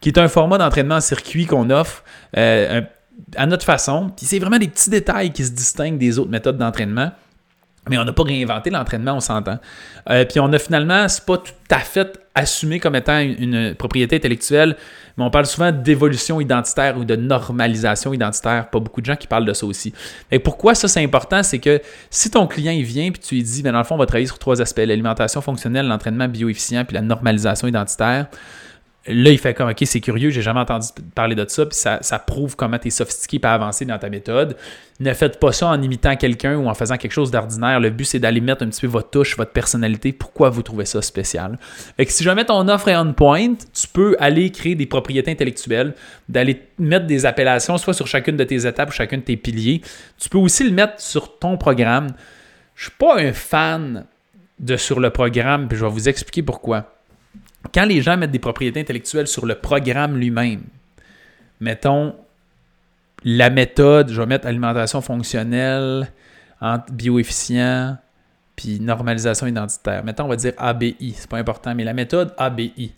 qui 0.00 0.10
est 0.10 0.18
un 0.18 0.28
format 0.28 0.58
d'entraînement 0.58 0.96
en 0.96 1.00
circuit 1.00 1.46
qu'on 1.46 1.70
offre 1.70 2.04
euh, 2.36 2.82
à 3.36 3.46
notre 3.46 3.64
façon. 3.64 4.12
c'est 4.16 4.38
vraiment 4.38 4.58
des 4.58 4.68
petits 4.68 4.90
détails 4.90 5.32
qui 5.32 5.44
se 5.44 5.50
distinguent 5.50 5.98
des 5.98 6.18
autres 6.18 6.30
méthodes 6.30 6.56
d'entraînement. 6.56 7.10
Mais 7.88 7.98
on 7.98 8.04
n'a 8.04 8.12
pas 8.12 8.22
réinventé 8.22 8.70
l'entraînement, 8.70 9.14
on 9.14 9.20
s'entend. 9.20 9.58
Euh, 10.10 10.24
puis 10.24 10.40
on 10.40 10.52
a 10.52 10.58
finalement, 10.58 11.08
c'est 11.08 11.24
pas 11.24 11.38
tout 11.38 11.52
à 11.70 11.78
fait 11.78 12.18
assumé 12.34 12.80
comme 12.80 12.94
étant 12.94 13.18
une, 13.18 13.74
propriété 13.74 14.16
intellectuelle, 14.16 14.76
mais 15.16 15.24
on 15.24 15.30
parle 15.30 15.46
souvent 15.46 15.72
d'évolution 15.72 16.40
identitaire 16.40 16.96
ou 16.98 17.04
de 17.04 17.16
normalisation 17.16 18.12
identitaire. 18.12 18.70
Pas 18.70 18.78
beaucoup 18.78 19.00
de 19.00 19.06
gens 19.06 19.16
qui 19.16 19.26
parlent 19.26 19.44
de 19.44 19.52
ça 19.52 19.66
aussi. 19.66 19.92
Et 20.30 20.38
pourquoi 20.38 20.74
ça 20.74 20.86
c'est 20.86 21.02
important, 21.02 21.42
c'est 21.42 21.58
que 21.58 21.80
si 22.10 22.30
ton 22.30 22.46
client 22.46 22.72
il 22.72 22.84
vient 22.84 23.10
puis 23.10 23.20
tu 23.20 23.34
lui 23.34 23.42
dis, 23.42 23.62
mais 23.62 23.72
dans 23.72 23.78
le 23.78 23.84
fond, 23.84 23.94
on 23.96 23.98
va 23.98 24.06
travailler 24.06 24.26
sur 24.26 24.38
trois 24.38 24.60
aspects 24.60 24.78
l'alimentation 24.78 25.40
fonctionnelle, 25.40 25.86
l'entraînement 25.86 26.28
bioefficient 26.28 26.84
puis 26.84 26.94
la 26.94 27.02
normalisation 27.02 27.66
identitaire. 27.66 28.26
Là, 29.08 29.30
il 29.30 29.38
fait 29.38 29.54
comme, 29.54 29.70
OK, 29.70 29.82
c'est 29.84 30.00
curieux, 30.00 30.28
j'ai 30.28 30.42
jamais 30.42 30.60
entendu 30.60 30.88
parler 31.14 31.34
de 31.34 31.44
ça, 31.48 31.64
puis 31.64 31.78
ça, 31.78 32.18
prouve 32.26 32.56
comment 32.56 32.78
tu 32.78 32.88
es 32.88 32.90
sophistiqué 32.90 33.40
et 33.42 33.46
avancer 33.46 33.86
dans 33.86 33.98
ta 33.98 34.10
méthode. 34.10 34.54
Ne 35.00 35.14
faites 35.14 35.40
pas 35.40 35.50
ça 35.52 35.68
en 35.68 35.80
imitant 35.80 36.14
quelqu'un 36.16 36.56
ou 36.56 36.68
en 36.68 36.74
faisant 36.74 36.98
quelque 36.98 37.12
chose 37.12 37.30
d'ordinaire. 37.30 37.80
Le 37.80 37.88
but, 37.88 38.04
c'est 38.04 38.18
d'aller 38.18 38.42
mettre 38.42 38.64
un 38.64 38.68
petit 38.68 38.82
peu 38.82 38.86
votre 38.86 39.08
touche, 39.08 39.36
votre 39.38 39.52
personnalité. 39.52 40.12
Pourquoi 40.12 40.50
vous 40.50 40.62
trouvez 40.62 40.84
ça 40.84 41.00
spécial? 41.00 41.58
Fait 41.96 42.04
que 42.04 42.12
si 42.12 42.22
jamais 42.22 42.44
ton 42.44 42.68
offre 42.68 42.88
est 42.88 42.96
on 42.96 43.14
point, 43.14 43.54
tu 43.54 43.88
peux 43.90 44.14
aller 44.20 44.50
créer 44.50 44.74
des 44.74 44.86
propriétés 44.86 45.30
intellectuelles, 45.30 45.94
d'aller 46.28 46.60
mettre 46.78 47.06
des 47.06 47.24
appellations, 47.24 47.78
soit 47.78 47.94
sur 47.94 48.06
chacune 48.06 48.36
de 48.36 48.44
tes 48.44 48.66
étapes 48.66 48.90
ou 48.90 48.92
chacun 48.92 49.16
de 49.16 49.22
tes 49.22 49.36
piliers. 49.38 49.80
Tu 50.18 50.28
peux 50.28 50.38
aussi 50.38 50.64
le 50.64 50.72
mettre 50.72 51.00
sur 51.00 51.38
ton 51.38 51.56
programme. 51.56 52.08
Je 52.74 52.84
suis 52.84 52.92
pas 52.98 53.18
un 53.18 53.32
fan 53.32 54.04
de 54.58 54.76
sur 54.76 55.00
le 55.00 55.08
programme, 55.10 55.66
puis 55.66 55.78
je 55.78 55.84
vais 55.84 55.90
vous 55.90 56.08
expliquer 56.10 56.42
pourquoi 56.42 56.97
quand 57.72 57.84
les 57.84 58.00
gens 58.02 58.16
mettent 58.16 58.30
des 58.30 58.38
propriétés 58.38 58.80
intellectuelles 58.80 59.26
sur 59.26 59.46
le 59.46 59.56
programme 59.56 60.16
lui-même, 60.16 60.62
mettons 61.60 62.14
la 63.24 63.50
méthode, 63.50 64.10
je 64.10 64.20
vais 64.20 64.26
mettre 64.26 64.46
alimentation 64.46 65.00
fonctionnelle, 65.00 66.10
bioefficient, 66.92 67.96
puis 68.56 68.80
normalisation 68.80 69.46
identitaire. 69.46 70.04
Mettons, 70.04 70.24
on 70.24 70.28
va 70.28 70.36
dire 70.36 70.52
ABI, 70.56 71.14
c'est 71.16 71.28
pas 71.28 71.38
important, 71.38 71.74
mais 71.74 71.84
la 71.84 71.94
méthode 71.94 72.34
ABI 72.38 72.94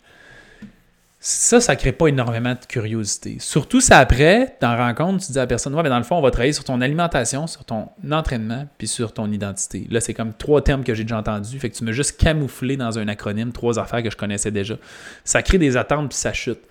ça, 1.23 1.61
ça 1.61 1.75
crée 1.75 1.91
pas 1.91 2.07
énormément 2.07 2.53
de 2.55 2.65
curiosité. 2.67 3.37
Surtout, 3.39 3.79
ça 3.79 3.99
après, 3.99 4.57
dans 4.59 4.73
la 4.73 4.87
rencontre, 4.87 5.23
tu 5.23 5.31
dis 5.31 5.37
à 5.37 5.43
la 5.43 5.47
personne, 5.47 5.75
ouais, 5.75 5.83
mais 5.83 5.89
dans 5.89 5.99
le 5.99 6.03
fond, 6.03 6.15
on 6.15 6.21
va 6.21 6.31
travailler 6.31 6.51
sur 6.51 6.63
ton 6.63 6.81
alimentation, 6.81 7.45
sur 7.45 7.63
ton 7.63 7.89
entraînement, 8.11 8.67
puis 8.79 8.87
sur 8.87 9.13
ton 9.13 9.31
identité. 9.31 9.85
Là, 9.91 10.01
c'est 10.01 10.15
comme 10.15 10.33
trois 10.33 10.63
termes 10.63 10.83
que 10.83 10.95
j'ai 10.95 11.03
déjà 11.03 11.19
entendus. 11.19 11.59
Fait 11.59 11.69
que 11.69 11.75
tu 11.75 11.83
m'as 11.83 11.91
juste 11.91 12.19
camouflé 12.19 12.75
dans 12.75 12.97
un 12.97 13.07
acronyme 13.07 13.51
trois 13.51 13.77
affaires 13.77 14.01
que 14.01 14.09
je 14.09 14.17
connaissais 14.17 14.49
déjà. 14.49 14.77
Ça 15.23 15.43
crée 15.43 15.59
des 15.59 15.77
attentes, 15.77 16.09
puis 16.09 16.17
ça 16.17 16.33
chute. 16.33 16.61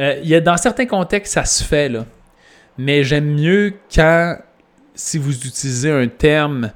Euh, 0.00 0.18
y 0.24 0.34
a, 0.34 0.40
dans 0.40 0.56
certains 0.56 0.86
contextes, 0.86 1.34
ça 1.34 1.44
se 1.44 1.62
fait, 1.62 1.88
là. 1.88 2.04
Mais 2.78 3.04
j'aime 3.04 3.32
mieux 3.32 3.74
quand, 3.94 4.36
si 4.96 5.16
vous 5.16 5.32
utilisez 5.46 5.92
un 5.92 6.08
terme, 6.08 6.72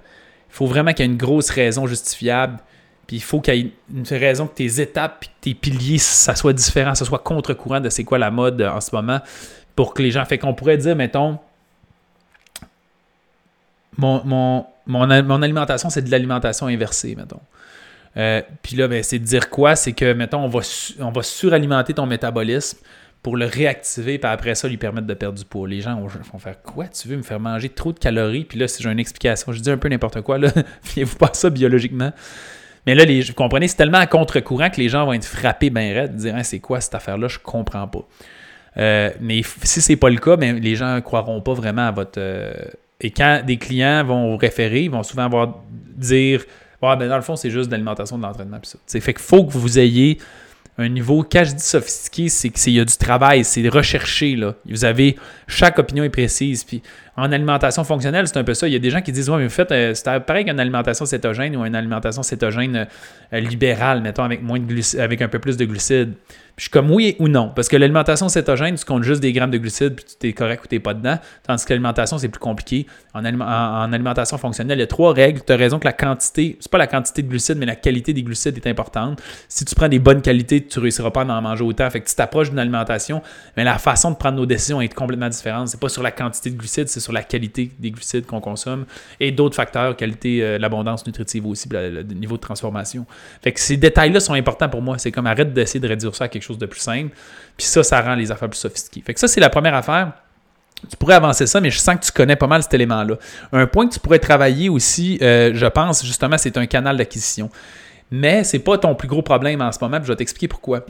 il 0.48 0.54
faut 0.54 0.66
vraiment 0.66 0.92
qu'il 0.92 1.04
y 1.04 1.08
ait 1.08 1.10
une 1.10 1.18
grosse 1.18 1.50
raison 1.50 1.88
justifiable 1.88 2.58
puis 3.06 3.16
il 3.16 3.22
faut 3.22 3.40
qu'il 3.40 3.54
y 3.54 3.60
ait 3.60 3.72
une 3.94 4.04
raison 4.18 4.46
que 4.46 4.54
tes 4.54 4.80
étapes 4.80 5.24
et 5.24 5.28
tes 5.40 5.54
piliers, 5.54 5.98
ça 5.98 6.34
soit 6.34 6.52
différent, 6.52 6.94
ça 6.94 7.04
soit 7.04 7.20
contre-courant 7.20 7.80
de 7.80 7.88
c'est 7.88 8.04
quoi 8.04 8.18
la 8.18 8.30
mode 8.30 8.62
en 8.62 8.80
ce 8.80 8.94
moment 8.94 9.20
pour 9.76 9.94
que 9.94 10.02
les 10.02 10.10
gens. 10.10 10.24
Fait 10.24 10.38
qu'on 10.38 10.54
pourrait 10.54 10.78
dire, 10.78 10.96
mettons, 10.96 11.38
mon, 13.98 14.24
mon, 14.24 14.66
mon, 14.86 15.42
alimentation, 15.42 15.90
c'est 15.90 16.02
de 16.02 16.10
l'alimentation 16.10 16.66
inversée, 16.66 17.14
mettons. 17.14 17.40
Euh, 18.16 18.42
puis 18.62 18.76
là, 18.76 18.88
ben, 18.88 19.02
c'est 19.02 19.18
de 19.18 19.24
dire 19.24 19.50
quoi? 19.50 19.76
C'est 19.76 19.92
que, 19.92 20.12
mettons, 20.12 20.40
on 20.40 20.48
va, 20.48 20.60
on 21.00 21.10
va 21.10 21.22
suralimenter 21.22 21.94
ton 21.94 22.06
métabolisme 22.06 22.78
pour 23.22 23.36
le 23.36 23.46
réactiver, 23.46 24.18
puis 24.18 24.30
après 24.30 24.54
ça, 24.54 24.68
lui 24.68 24.76
permettre 24.76 25.06
de 25.06 25.14
perdre 25.14 25.38
du 25.38 25.44
poids. 25.44 25.68
Les 25.68 25.80
gens 25.80 26.00
vont 26.00 26.38
faire 26.38 26.62
quoi? 26.62 26.86
Tu 26.86 27.08
veux 27.08 27.16
me 27.16 27.22
faire 27.22 27.40
manger 27.40 27.68
trop 27.68 27.92
de 27.92 27.98
calories? 27.98 28.44
Puis 28.44 28.58
là, 28.58 28.68
si 28.68 28.82
j'ai 28.82 28.90
une 28.90 29.00
explication, 29.00 29.52
je 29.52 29.60
dis 29.60 29.70
un 29.70 29.78
peu 29.78 29.88
n'importe 29.88 30.20
quoi, 30.22 30.38
là, 30.38 30.50
fiez-vous 30.82 31.16
pas 31.16 31.30
ça 31.32 31.50
biologiquement. 31.50 32.12
Mais 32.86 32.94
là, 32.94 33.04
les, 33.04 33.22
vous 33.22 33.34
comprenez, 33.34 33.68
c'est 33.68 33.76
tellement 33.76 33.98
à 33.98 34.06
contre-courant 34.06 34.70
que 34.70 34.80
les 34.80 34.88
gens 34.88 35.04
vont 35.04 35.12
être 35.12 35.24
frappés 35.24 35.70
bien 35.70 35.92
raide, 35.92 36.16
dire 36.16 36.34
hein, 36.34 36.42
c'est 36.42 36.60
quoi 36.60 36.80
cette 36.80 36.94
affaire-là, 36.94 37.28
je 37.28 37.38
comprends 37.38 37.88
pas. 37.88 38.06
Euh, 38.76 39.10
mais 39.20 39.42
si 39.62 39.80
c'est 39.80 39.96
pas 39.96 40.10
le 40.10 40.18
cas, 40.18 40.36
ben, 40.36 40.58
les 40.58 40.76
gens 40.76 40.94
ne 40.94 41.00
croiront 41.00 41.40
pas 41.40 41.54
vraiment 41.54 41.88
à 41.88 41.90
votre. 41.90 42.18
Euh, 42.18 42.52
et 43.00 43.10
quand 43.10 43.42
des 43.44 43.56
clients 43.56 44.04
vont 44.04 44.36
référer, 44.36 44.82
ils 44.82 44.90
vont 44.90 45.02
souvent 45.02 45.24
avoir 45.24 45.62
dire 45.96 46.44
ah, 46.82 46.96
ben, 46.96 47.08
dans 47.08 47.16
le 47.16 47.22
fond, 47.22 47.36
c'est 47.36 47.50
juste 47.50 47.66
de 47.66 47.72
l'alimentation, 47.72 48.18
de 48.18 48.22
l'entraînement. 48.22 48.60
Fait 48.86 49.00
qu'il 49.00 49.22
faut 49.22 49.44
que 49.44 49.52
vous 49.52 49.78
ayez 49.78 50.18
un 50.78 50.88
niveau, 50.90 51.22
quand 51.22 51.44
je 51.44 51.54
dis 51.54 51.62
sophistiqué, 51.62 52.28
c'est 52.28 52.50
qu'il 52.50 52.74
y 52.74 52.80
a 52.80 52.84
du 52.84 52.96
travail, 52.96 53.44
c'est 53.44 53.66
recherché. 53.68 54.36
Là. 54.36 54.54
Vous 54.68 54.84
avez, 54.84 55.16
chaque 55.46 55.78
opinion 55.78 56.04
est 56.04 56.10
précise. 56.10 56.64
Puis 56.64 56.82
en 57.16 57.32
alimentation 57.32 57.82
fonctionnelle, 57.82 58.28
c'est 58.28 58.36
un 58.36 58.44
peu 58.44 58.52
ça. 58.52 58.68
Il 58.68 58.74
y 58.74 58.76
a 58.76 58.78
des 58.78 58.90
gens 58.90 59.00
qui 59.00 59.10
disent 59.10 59.30
Ouais, 59.30 59.38
mais 59.38 59.44
vous 59.44 59.50
faites, 59.50 59.72
euh, 59.72 59.94
c'est 59.94 60.20
pareil 60.20 60.44
qu'une 60.44 60.60
alimentation 60.60 61.06
cétogène 61.06 61.56
ou 61.56 61.64
une 61.64 61.74
alimentation 61.74 62.22
cétogène 62.22 62.86
euh, 63.32 63.40
libérale, 63.40 64.02
mettons, 64.02 64.24
avec, 64.24 64.42
moins 64.42 64.58
de 64.58 65.00
avec 65.00 65.22
un 65.22 65.28
peu 65.28 65.38
plus 65.38 65.56
de 65.56 65.64
glucides 65.64 66.12
je 66.56 66.62
suis 66.62 66.70
comme 66.70 66.90
oui 66.90 67.16
ou 67.18 67.28
non. 67.28 67.52
Parce 67.54 67.68
que 67.68 67.76
l'alimentation 67.76 68.30
cétogène, 68.30 68.76
tu 68.76 68.84
comptes 68.86 69.02
juste 69.02 69.20
des 69.20 69.32
grammes 69.32 69.50
de 69.50 69.58
glucides, 69.58 69.94
puis 69.94 70.04
tu 70.18 70.28
es 70.28 70.32
correct 70.32 70.64
ou 70.64 70.68
tu 70.68 70.80
pas 70.80 70.94
dedans. 70.94 71.18
Tandis 71.46 71.64
que 71.66 71.72
l'alimentation, 71.74 72.16
c'est 72.16 72.30
plus 72.30 72.40
compliqué. 72.40 72.86
En, 73.12 73.24
alimentation 73.24 74.38
fonctionnelle, 74.38 74.78
il 74.78 74.80
y 74.80 74.84
a 74.84 74.86
trois 74.86 75.12
règles. 75.12 75.42
Tu 75.46 75.52
as 75.52 75.56
raison 75.56 75.78
que 75.78 75.84
la 75.84 75.92
quantité, 75.92 76.56
c'est 76.60 76.70
pas 76.70 76.78
la 76.78 76.86
quantité 76.86 77.22
de 77.22 77.28
glucides, 77.28 77.58
mais 77.58 77.66
la 77.66 77.76
qualité 77.76 78.14
des 78.14 78.22
glucides 78.22 78.56
est 78.56 78.68
importante. 78.68 79.22
Si 79.48 79.66
tu 79.66 79.74
prends 79.74 79.88
des 79.88 79.98
bonnes 79.98 80.22
qualités, 80.22 80.64
tu 80.64 80.78
ne 80.78 80.82
réussiras 80.82 81.10
pas 81.10 81.22
à 81.22 81.24
en 81.26 81.42
manger 81.42 81.62
autant. 81.62 81.90
Fait 81.90 82.00
que 82.00 82.08
tu 82.08 82.14
t'approches 82.14 82.48
d'une 82.48 82.58
alimentation, 82.58 83.22
mais 83.58 83.64
la 83.64 83.76
façon 83.76 84.10
de 84.10 84.16
prendre 84.16 84.36
nos 84.36 84.46
décisions 84.46 84.80
est 84.80 84.92
complètement 84.92 85.28
différente. 85.28 85.68
C'est 85.68 85.80
pas 85.80 85.90
sur 85.90 86.02
la 86.02 86.10
quantité 86.10 86.48
de 86.48 86.56
glucides, 86.56 86.88
c'est 86.88 87.00
sur 87.00 87.12
la 87.12 87.22
qualité 87.22 87.70
des 87.78 87.90
glucides 87.90 88.24
qu'on 88.24 88.40
consomme 88.40 88.86
et 89.20 89.30
d'autres 89.30 89.56
facteurs, 89.56 89.94
qualité, 89.94 90.42
euh, 90.42 90.58
l'abondance 90.58 91.06
nutritive 91.06 91.46
aussi, 91.46 91.68
le, 91.70 92.02
niveau 92.02 92.36
de 92.36 92.40
transformation. 92.40 93.04
Fait 93.42 93.52
que 93.52 93.60
ces 93.60 93.76
détails-là 93.76 94.20
sont 94.20 94.34
importants 94.34 94.70
pour 94.70 94.80
moi. 94.80 94.96
C'est 94.96 95.12
comme 95.12 95.26
arrête 95.26 95.52
d'essayer 95.52 95.80
de 95.80 95.88
réduire 95.88 96.14
ça 96.14 96.24
à 96.24 96.28
quelque 96.28 96.45
chose 96.46 96.58
de 96.58 96.66
plus 96.66 96.80
simple. 96.80 97.14
Puis 97.56 97.66
ça, 97.66 97.82
ça 97.82 98.00
rend 98.00 98.14
les 98.14 98.30
affaires 98.30 98.48
plus 98.48 98.58
sophistiquées. 98.58 99.02
Fait 99.04 99.14
que 99.14 99.20
ça, 99.20 99.28
c'est 99.28 99.40
la 99.40 99.50
première 99.50 99.74
affaire. 99.74 100.12
Tu 100.90 100.96
pourrais 100.96 101.14
avancer 101.14 101.46
ça, 101.46 101.60
mais 101.60 101.70
je 101.70 101.78
sens 101.78 101.96
que 101.96 102.04
tu 102.04 102.12
connais 102.12 102.36
pas 102.36 102.46
mal 102.46 102.62
cet 102.62 102.74
élément-là. 102.74 103.16
Un 103.52 103.66
point 103.66 103.88
que 103.88 103.94
tu 103.94 104.00
pourrais 104.00 104.18
travailler 104.18 104.68
aussi, 104.68 105.18
euh, 105.22 105.52
je 105.54 105.66
pense, 105.66 106.04
justement, 106.04 106.36
c'est 106.38 106.56
un 106.58 106.66
canal 106.66 106.96
d'acquisition. 106.96 107.50
Mais 108.10 108.44
c'est 108.44 108.58
pas 108.58 108.78
ton 108.78 108.94
plus 108.94 109.08
gros 109.08 109.22
problème 109.22 109.62
en 109.62 109.72
ce 109.72 109.78
moment, 109.80 109.96
puis 109.96 110.06
je 110.06 110.12
vais 110.12 110.16
t'expliquer 110.16 110.48
pourquoi. 110.48 110.84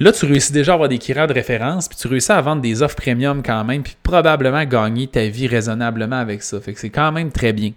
Là, 0.00 0.10
tu 0.10 0.26
réussis 0.26 0.52
déjà 0.52 0.72
à 0.72 0.74
avoir 0.74 0.88
des 0.88 0.98
clients 0.98 1.26
de 1.26 1.32
référence, 1.32 1.88
puis 1.88 1.96
tu 1.96 2.08
réussis 2.08 2.32
à 2.32 2.40
vendre 2.40 2.60
des 2.60 2.82
offres 2.82 2.96
premium 2.96 3.42
quand 3.42 3.62
même, 3.64 3.82
puis 3.82 3.96
probablement 4.02 4.64
gagner 4.64 5.06
ta 5.06 5.26
vie 5.26 5.46
raisonnablement 5.46 6.16
avec 6.16 6.42
ça. 6.42 6.60
Fait 6.60 6.72
que 6.72 6.80
c'est 6.80 6.90
quand 6.90 7.12
même 7.12 7.30
très 7.30 7.52
bien. 7.52 7.72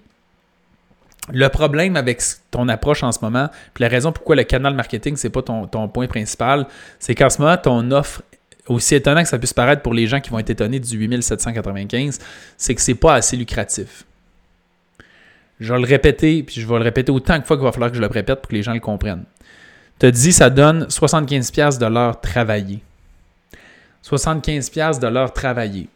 Le 1.33 1.47
problème 1.47 1.95
avec 1.95 2.21
ton 2.51 2.67
approche 2.69 3.01
en 3.03 3.11
ce 3.11 3.19
moment, 3.21 3.49
puis 3.73 3.81
la 3.81 3.87
raison 3.87 4.11
pourquoi 4.11 4.35
le 4.35 4.43
canal 4.43 4.75
marketing, 4.75 5.15
c'est 5.15 5.31
pas 5.31 5.41
ton, 5.41 5.87
point 5.87 6.07
principal, 6.07 6.67
c'est 6.99 7.15
qu'en 7.15 7.29
ce 7.29 7.41
moment, 7.41 7.57
ton 7.57 7.89
offre, 7.91 8.21
aussi 8.67 8.95
étonnant 8.95 9.23
que 9.23 9.29
ça 9.29 9.37
puisse 9.37 9.53
paraître 9.53 9.81
pour 9.81 9.93
les 9.93 10.07
gens 10.07 10.19
qui 10.19 10.29
vont 10.29 10.39
être 10.39 10.49
étonnés 10.49 10.79
du 10.79 10.97
8795, 10.97 12.19
c'est 12.57 12.75
que 12.75 12.81
c'est 12.81 12.95
pas 12.95 13.15
assez 13.15 13.37
lucratif. 13.37 14.05
Je 15.59 15.73
vais 15.73 15.79
le 15.79 15.85
répéter, 15.85 16.43
puis 16.43 16.59
je 16.59 16.67
vais 16.67 16.77
le 16.77 16.83
répéter 16.83 17.11
autant 17.11 17.39
de 17.39 17.43
fois 17.43 17.57
qu'il 17.57 17.65
va 17.65 17.71
falloir 17.71 17.89
que 17.89 17.95
je 17.95 18.01
le 18.01 18.07
répète 18.07 18.41
pour 18.41 18.49
que 18.49 18.55
les 18.55 18.63
gens 18.63 18.73
le 18.73 18.79
comprennent. 18.79 19.25
Tu 19.99 20.07
as 20.07 20.11
dit 20.11 20.33
ça 20.33 20.49
donne 20.49 20.85
75$ 20.85 21.79
de 21.79 21.85
l'heure 21.85 22.19
travaillée. 22.19 22.81
75$ 24.03 24.99
de 24.99 25.07
l'heure 25.07 25.31
travaillée. 25.31 25.87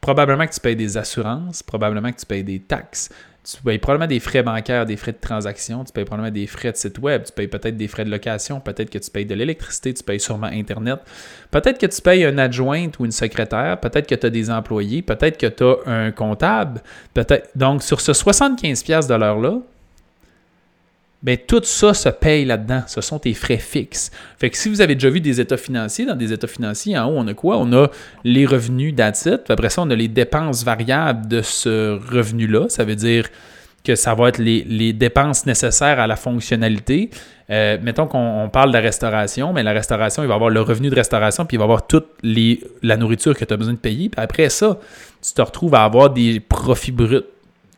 Probablement 0.00 0.46
que 0.46 0.52
tu 0.52 0.60
payes 0.60 0.76
des 0.76 0.96
assurances, 0.96 1.62
probablement 1.62 2.12
que 2.12 2.18
tu 2.18 2.26
payes 2.26 2.44
des 2.44 2.60
taxes, 2.60 3.08
tu 3.44 3.60
payes 3.62 3.78
probablement 3.78 4.06
des 4.06 4.20
frais 4.20 4.42
bancaires, 4.42 4.86
des 4.86 4.96
frais 4.96 5.12
de 5.12 5.20
transaction, 5.20 5.82
tu 5.82 5.92
payes 5.92 6.04
probablement 6.04 6.32
des 6.32 6.46
frais 6.46 6.70
de 6.70 6.76
site 6.76 6.98
web, 6.98 7.24
tu 7.24 7.32
payes 7.32 7.48
peut-être 7.48 7.76
des 7.76 7.88
frais 7.88 8.04
de 8.04 8.10
location, 8.10 8.60
peut-être 8.60 8.88
que 8.88 8.98
tu 8.98 9.10
payes 9.10 9.26
de 9.26 9.34
l'électricité, 9.34 9.92
tu 9.92 10.04
payes 10.04 10.20
sûrement 10.20 10.46
Internet, 10.46 11.00
peut-être 11.50 11.78
que 11.78 11.86
tu 11.86 12.00
payes 12.00 12.24
un 12.24 12.38
adjointe 12.38 12.98
ou 13.00 13.04
une 13.04 13.10
secrétaire, 13.10 13.80
peut-être 13.80 14.06
que 14.06 14.14
tu 14.14 14.26
as 14.26 14.30
des 14.30 14.50
employés, 14.50 15.02
peut-être 15.02 15.38
que 15.38 15.46
tu 15.46 15.64
as 15.64 15.76
un 15.86 16.12
comptable, 16.12 16.82
peut-être. 17.14 17.50
Donc, 17.56 17.82
sur 17.82 18.00
ce 18.00 18.12
75$ 18.12 19.08
de 19.08 19.14
l'heure-là, 19.14 19.58
bien, 21.22 21.36
tout 21.36 21.62
ça 21.62 21.94
se 21.94 22.08
paye 22.08 22.44
là-dedans. 22.44 22.82
Ce 22.86 23.00
sont 23.00 23.18
tes 23.18 23.34
frais 23.34 23.58
fixes. 23.58 24.10
Fait 24.38 24.50
que 24.50 24.56
si 24.56 24.68
vous 24.68 24.80
avez 24.80 24.94
déjà 24.94 25.10
vu 25.10 25.20
des 25.20 25.40
états 25.40 25.56
financiers, 25.56 26.04
dans 26.04 26.16
des 26.16 26.32
états 26.32 26.48
financiers, 26.48 26.98
en 26.98 27.08
haut, 27.08 27.14
on 27.16 27.26
a 27.28 27.34
quoi? 27.34 27.58
On 27.58 27.72
a 27.72 27.88
les 28.24 28.44
revenus 28.44 28.94
d'ATIT. 28.94 29.40
Après 29.48 29.70
ça, 29.70 29.82
on 29.82 29.90
a 29.90 29.94
les 29.94 30.08
dépenses 30.08 30.64
variables 30.64 31.28
de 31.28 31.42
ce 31.42 31.98
revenu-là. 32.12 32.66
Ça 32.68 32.84
veut 32.84 32.96
dire 32.96 33.28
que 33.84 33.94
ça 33.94 34.14
va 34.14 34.28
être 34.28 34.38
les, 34.38 34.92
dépenses 34.92 35.46
nécessaires 35.46 35.98
à 35.98 36.06
la 36.06 36.16
fonctionnalité. 36.16 37.10
Euh, 37.50 37.78
mettons 37.82 38.06
qu'on 38.06 38.48
parle 38.52 38.68
de 38.68 38.74
la 38.74 38.80
restauration, 38.80 39.52
mais 39.52 39.62
la 39.62 39.72
restauration, 39.72 40.22
il 40.22 40.28
va 40.28 40.34
avoir 40.34 40.50
le 40.50 40.60
revenu 40.60 40.88
de 40.88 40.94
restauration, 40.94 41.44
puis 41.44 41.56
il 41.56 41.58
va 41.58 41.64
avoir 41.64 41.86
toute 41.86 42.06
les, 42.22 42.60
la 42.82 42.96
nourriture 42.96 43.36
que 43.36 43.44
tu 43.44 43.52
as 43.52 43.56
besoin 43.56 43.74
de 43.74 43.78
payer. 43.78 44.08
Puis 44.08 44.20
après 44.20 44.48
ça, 44.48 44.78
tu 45.24 45.32
te 45.34 45.42
retrouves 45.42 45.74
à 45.74 45.84
avoir 45.84 46.10
des 46.10 46.38
profits 46.40 46.92
bruts 46.92 47.24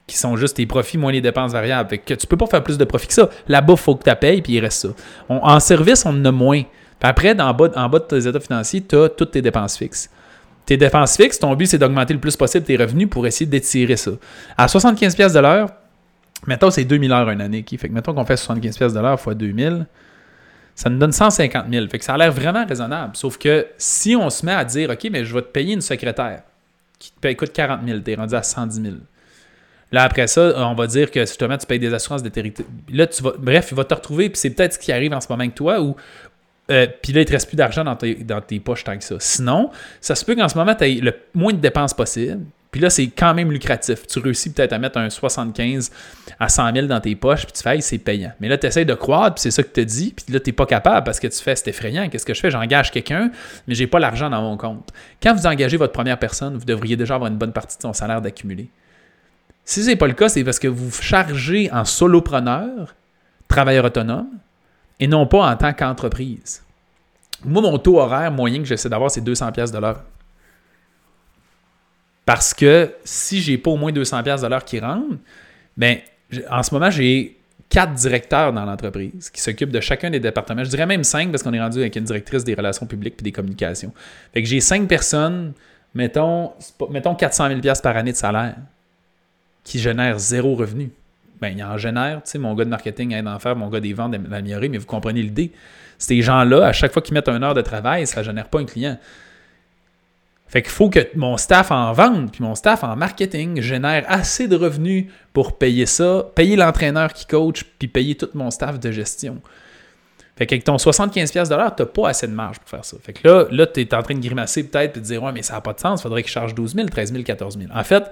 qui 0.06 0.16
sont 0.16 0.36
juste 0.36 0.56
tes 0.56 0.66
profits 0.66 0.98
moins 0.98 1.12
les 1.12 1.20
dépenses 1.20 1.52
variables. 1.52 1.88
Fait 1.88 1.98
que 1.98 2.14
tu 2.14 2.26
peux 2.26 2.36
pas 2.36 2.46
faire 2.46 2.62
plus 2.62 2.76
de 2.76 2.84
profits 2.84 3.08
que 3.08 3.14
ça. 3.14 3.30
Là-bas, 3.48 3.76
faut 3.76 3.94
que 3.94 4.08
tu 4.08 4.16
payes, 4.16 4.42
puis 4.42 4.54
il 4.54 4.60
reste 4.60 4.82
ça. 4.82 4.88
en 5.28 5.60
service, 5.60 6.04
on 6.04 6.10
en 6.10 6.24
a 6.24 6.32
moins. 6.32 6.62
Puis 6.62 7.10
après, 7.10 7.40
en 7.40 7.54
bas, 7.54 7.70
en 7.74 7.88
bas 7.88 7.98
de 7.98 8.04
tes 8.04 8.28
états 8.28 8.40
financiers, 8.40 8.82
tu 8.82 8.96
as 8.96 9.08
toutes 9.08 9.30
tes 9.30 9.42
dépenses 9.42 9.76
fixes. 9.76 10.10
Tes 10.66 10.76
dépenses 10.76 11.16
fixes, 11.16 11.38
ton 11.38 11.54
but, 11.54 11.66
c'est 11.66 11.78
d'augmenter 11.78 12.14
le 12.14 12.20
plus 12.20 12.36
possible 12.36 12.64
tes 12.64 12.76
revenus 12.76 13.08
pour 13.08 13.26
essayer 13.26 13.46
d'étirer 13.46 13.96
ça. 13.96 14.12
À 14.56 14.66
75$ 14.66 15.34
de 15.34 15.38
l'heure, 15.38 15.70
Mettons, 16.46 16.70
c'est 16.70 16.84
2000 16.84 17.12
heures 17.12 17.30
une 17.30 17.40
année. 17.40 17.64
Fait 17.66 17.88
que 17.88 17.92
mettons 17.92 18.14
qu'on 18.14 18.24
fait 18.24 18.36
75 18.36 18.76
pièces 18.76 18.92
de 18.92 19.00
l'heure 19.00 19.18
fois 19.18 19.34
2000, 19.34 19.86
ça 20.74 20.90
nous 20.90 20.98
donne 20.98 21.12
150 21.12 21.66
000. 21.70 21.86
Fait 21.88 21.98
que 21.98 22.04
ça 22.04 22.14
a 22.14 22.18
l'air 22.18 22.32
vraiment 22.32 22.66
raisonnable. 22.66 23.16
Sauf 23.16 23.38
que 23.38 23.66
si 23.78 24.16
on 24.16 24.28
se 24.30 24.44
met 24.44 24.52
à 24.52 24.64
dire, 24.64 24.90
OK, 24.90 25.08
mais 25.10 25.24
je 25.24 25.34
vais 25.34 25.42
te 25.42 25.48
payer 25.48 25.74
une 25.74 25.80
secrétaire 25.80 26.42
qui 26.98 27.12
te 27.12 27.32
coûte 27.34 27.52
40 27.52 27.80
000, 27.86 28.00
tu 28.00 28.10
es 28.10 28.14
rendu 28.14 28.34
à 28.34 28.42
110 28.42 28.82
000. 28.82 28.94
Là, 29.94 30.02
après 30.02 30.26
ça, 30.26 30.52
on 30.56 30.74
va 30.74 30.88
dire 30.88 31.08
que 31.08 31.20
justement, 31.20 31.56
tu 31.56 31.66
payes 31.66 31.78
des 31.78 31.94
assurances 31.94 32.24
de 32.24 32.28
territoire. 32.28 32.66
Là, 32.92 33.06
tu 33.06 33.22
vas, 33.22 33.34
bref, 33.38 33.68
il 33.70 33.76
va 33.76 33.84
te 33.84 33.94
retrouver, 33.94 34.28
puis 34.28 34.40
c'est 34.40 34.50
peut-être 34.50 34.72
ce 34.72 34.78
qui 34.80 34.90
arrive 34.90 35.12
en 35.12 35.20
ce 35.20 35.28
moment 35.28 35.42
avec 35.42 35.54
toi, 35.54 35.80
ou 35.80 35.94
euh, 36.72 36.88
puis 37.00 37.12
là, 37.12 37.20
il 37.20 37.22
ne 37.22 37.28
te 37.28 37.32
reste 37.32 37.46
plus 37.46 37.54
d'argent 37.54 37.84
dans 37.84 37.94
tes, 37.94 38.16
dans 38.16 38.40
tes 38.40 38.58
poches 38.58 38.82
tant 38.82 38.98
que 38.98 39.04
ça. 39.04 39.14
Sinon, 39.20 39.70
ça 40.00 40.16
se 40.16 40.24
peut 40.24 40.34
qu'en 40.34 40.48
ce 40.48 40.58
moment, 40.58 40.74
tu 40.74 40.82
aies 40.82 40.94
le 40.94 41.14
moins 41.32 41.52
de 41.52 41.58
dépenses 41.58 41.94
possible. 41.94 42.40
Puis 42.72 42.80
là, 42.80 42.90
c'est 42.90 43.06
quand 43.06 43.34
même 43.34 43.52
lucratif. 43.52 44.04
Tu 44.08 44.18
réussis 44.18 44.52
peut-être 44.52 44.72
à 44.72 44.80
mettre 44.80 44.98
un 44.98 45.08
75 45.08 45.92
à 46.40 46.48
100 46.48 46.72
000 46.72 46.86
dans 46.88 47.00
tes 47.00 47.14
poches, 47.14 47.44
puis 47.44 47.52
tu 47.52 47.62
fais, 47.62 47.80
c'est 47.80 47.98
payant. 47.98 48.32
Mais 48.40 48.48
là, 48.48 48.58
tu 48.58 48.66
essaies 48.66 48.84
de 48.84 48.94
croître, 48.94 49.36
puis 49.36 49.42
c'est 49.42 49.52
ça 49.52 49.62
que 49.62 49.68
tu 49.68 49.74
te 49.74 49.80
dis, 49.82 50.12
puis 50.12 50.34
là, 50.34 50.40
tu 50.40 50.48
n'es 50.50 50.54
pas 50.54 50.66
capable 50.66 51.04
parce 51.04 51.20
que 51.20 51.28
tu 51.28 51.40
fais, 51.40 51.54
c'est 51.54 51.68
effrayant. 51.70 52.08
Qu'est-ce 52.08 52.26
que 52.26 52.34
je 52.34 52.40
fais? 52.40 52.50
J'engage 52.50 52.90
quelqu'un, 52.90 53.30
mais 53.68 53.76
j'ai 53.76 53.86
pas 53.86 54.00
l'argent 54.00 54.28
dans 54.28 54.42
mon 54.42 54.56
compte. 54.56 54.88
Quand 55.22 55.36
vous 55.36 55.46
engagez 55.46 55.76
votre 55.76 55.92
première 55.92 56.18
personne, 56.18 56.56
vous 56.56 56.64
devriez 56.64 56.96
déjà 56.96 57.14
avoir 57.14 57.30
une 57.30 57.38
bonne 57.38 57.52
partie 57.52 57.76
de 57.76 57.82
son 57.82 57.92
salaire 57.92 58.20
d'accumuler. 58.20 58.68
Si 59.64 59.82
ce 59.82 59.88
n'est 59.88 59.96
pas 59.96 60.06
le 60.06 60.14
cas, 60.14 60.28
c'est 60.28 60.44
parce 60.44 60.58
que 60.58 60.68
vous 60.68 60.90
chargez 60.90 61.70
en 61.72 61.84
solopreneur, 61.84 62.94
travailleur 63.48 63.86
autonome, 63.86 64.28
et 65.00 65.06
non 65.06 65.26
pas 65.26 65.50
en 65.50 65.56
tant 65.56 65.72
qu'entreprise. 65.72 66.62
Moi, 67.44 67.62
mon 67.62 67.78
taux 67.78 67.98
horaire 67.98 68.30
moyen 68.30 68.58
que 68.58 68.64
j'essaie 68.64 68.88
d'avoir, 68.88 69.10
c'est 69.10 69.20
200 69.20 69.52
pièces 69.52 69.72
de 69.72 69.78
l'heure. 69.78 70.02
Parce 72.24 72.54
que 72.54 72.94
si 73.04 73.40
j'ai 73.40 73.58
pas 73.58 73.70
au 73.70 73.76
moins 73.76 73.92
200 73.92 74.22
pièces 74.22 74.42
de 74.42 74.46
l'heure 74.46 74.64
qui 74.64 74.80
rentrent, 74.80 75.18
ben, 75.76 75.98
en 76.50 76.62
ce 76.62 76.72
moment, 76.72 76.90
j'ai 76.90 77.38
quatre 77.68 77.92
directeurs 77.92 78.52
dans 78.52 78.64
l'entreprise 78.64 79.30
qui 79.30 79.40
s'occupent 79.40 79.72
de 79.72 79.80
chacun 79.80 80.10
des 80.10 80.20
départements. 80.20 80.64
Je 80.64 80.70
dirais 80.70 80.86
même 80.86 81.04
cinq 81.04 81.30
parce 81.30 81.42
qu'on 81.42 81.52
est 81.52 81.60
rendu 81.60 81.80
avec 81.80 81.96
une 81.96 82.04
directrice 82.04 82.44
des 82.44 82.54
relations 82.54 82.86
publiques 82.86 83.16
et 83.18 83.22
des 83.22 83.32
communications. 83.32 83.92
Fait 84.32 84.42
que 84.42 84.48
j'ai 84.48 84.60
cinq 84.60 84.86
personnes, 84.86 85.52
mettons, 85.94 86.52
mettons 86.90 87.14
400 87.14 87.48
000 87.62 87.74
par 87.82 87.96
année 87.96 88.12
de 88.12 88.16
salaire, 88.16 88.56
qui 89.64 89.78
génèrent 89.78 90.18
zéro 90.18 90.54
revenu. 90.54 90.92
Ben, 91.40 91.48
il 91.48 91.64
en 91.64 91.76
génère, 91.76 92.22
tu 92.22 92.30
sais, 92.30 92.38
mon 92.38 92.54
gars 92.54 92.64
de 92.64 92.70
marketing 92.70 93.12
aide 93.12 93.26
à 93.26 93.34
en 93.34 93.38
faire, 93.38 93.56
mon 93.56 93.68
gars 93.68 93.80
des 93.80 93.92
ventes 93.92 94.12
d'améliorer, 94.12 94.68
mais 94.68 94.78
vous 94.78 94.86
comprenez 94.86 95.22
l'idée. 95.22 95.52
Ces 95.98 96.22
gens-là, 96.22 96.66
à 96.66 96.72
chaque 96.72 96.92
fois 96.92 97.02
qu'ils 97.02 97.14
mettent 97.14 97.28
une 97.28 97.42
heure 97.42 97.54
de 97.54 97.60
travail, 97.60 98.06
ça 98.06 98.20
ne 98.20 98.24
génère 98.24 98.48
pas 98.48 98.60
un 98.60 98.64
client. 98.64 98.98
Fait 100.46 100.62
qu'il 100.62 100.70
faut 100.70 100.88
que 100.88 101.00
mon 101.16 101.36
staff 101.36 101.72
en 101.72 101.92
vente 101.92 102.30
puis 102.32 102.44
mon 102.44 102.54
staff 102.54 102.84
en 102.84 102.94
marketing 102.94 103.60
génère 103.60 104.04
assez 104.06 104.46
de 104.46 104.54
revenus 104.54 105.06
pour 105.32 105.58
payer 105.58 105.84
ça, 105.84 106.26
payer 106.34 106.54
l'entraîneur 106.54 107.12
qui 107.12 107.26
coach 107.26 107.64
puis 107.78 107.88
payer 107.88 108.14
tout 108.14 108.28
mon 108.34 108.52
staff 108.52 108.78
de 108.78 108.92
gestion. 108.92 109.40
Fait 110.36 110.46
qu'avec 110.46 110.64
ton 110.64 110.76
75$ 110.76 111.74
tu 111.76 111.82
n'as 111.82 111.86
pas 111.86 112.08
assez 112.08 112.28
de 112.28 112.32
marge 112.32 112.60
pour 112.60 112.68
faire 112.68 112.84
ça. 112.84 112.96
Fait 113.02 113.12
que 113.12 113.26
là, 113.26 113.46
là 113.50 113.66
tu 113.66 113.80
es 113.80 113.94
en 113.94 114.02
train 114.02 114.14
de 114.14 114.20
grimacer 114.20 114.64
peut-être 114.64 114.96
et 114.96 115.00
de 115.00 115.04
dire 115.04 115.22
Ouais, 115.22 115.32
mais 115.32 115.42
ça 115.42 115.54
n'a 115.54 115.60
pas 115.60 115.72
de 115.72 115.80
sens, 115.80 116.00
il 116.00 116.02
faudrait 116.04 116.22
qu'il 116.22 116.30
charge 116.30 116.54
12 116.54 116.74
000, 116.74 116.88
13 116.88 117.12
000, 117.12 117.24
14 117.24 117.58
000. 117.58 117.70
En 117.74 117.82
fait, 117.82 118.04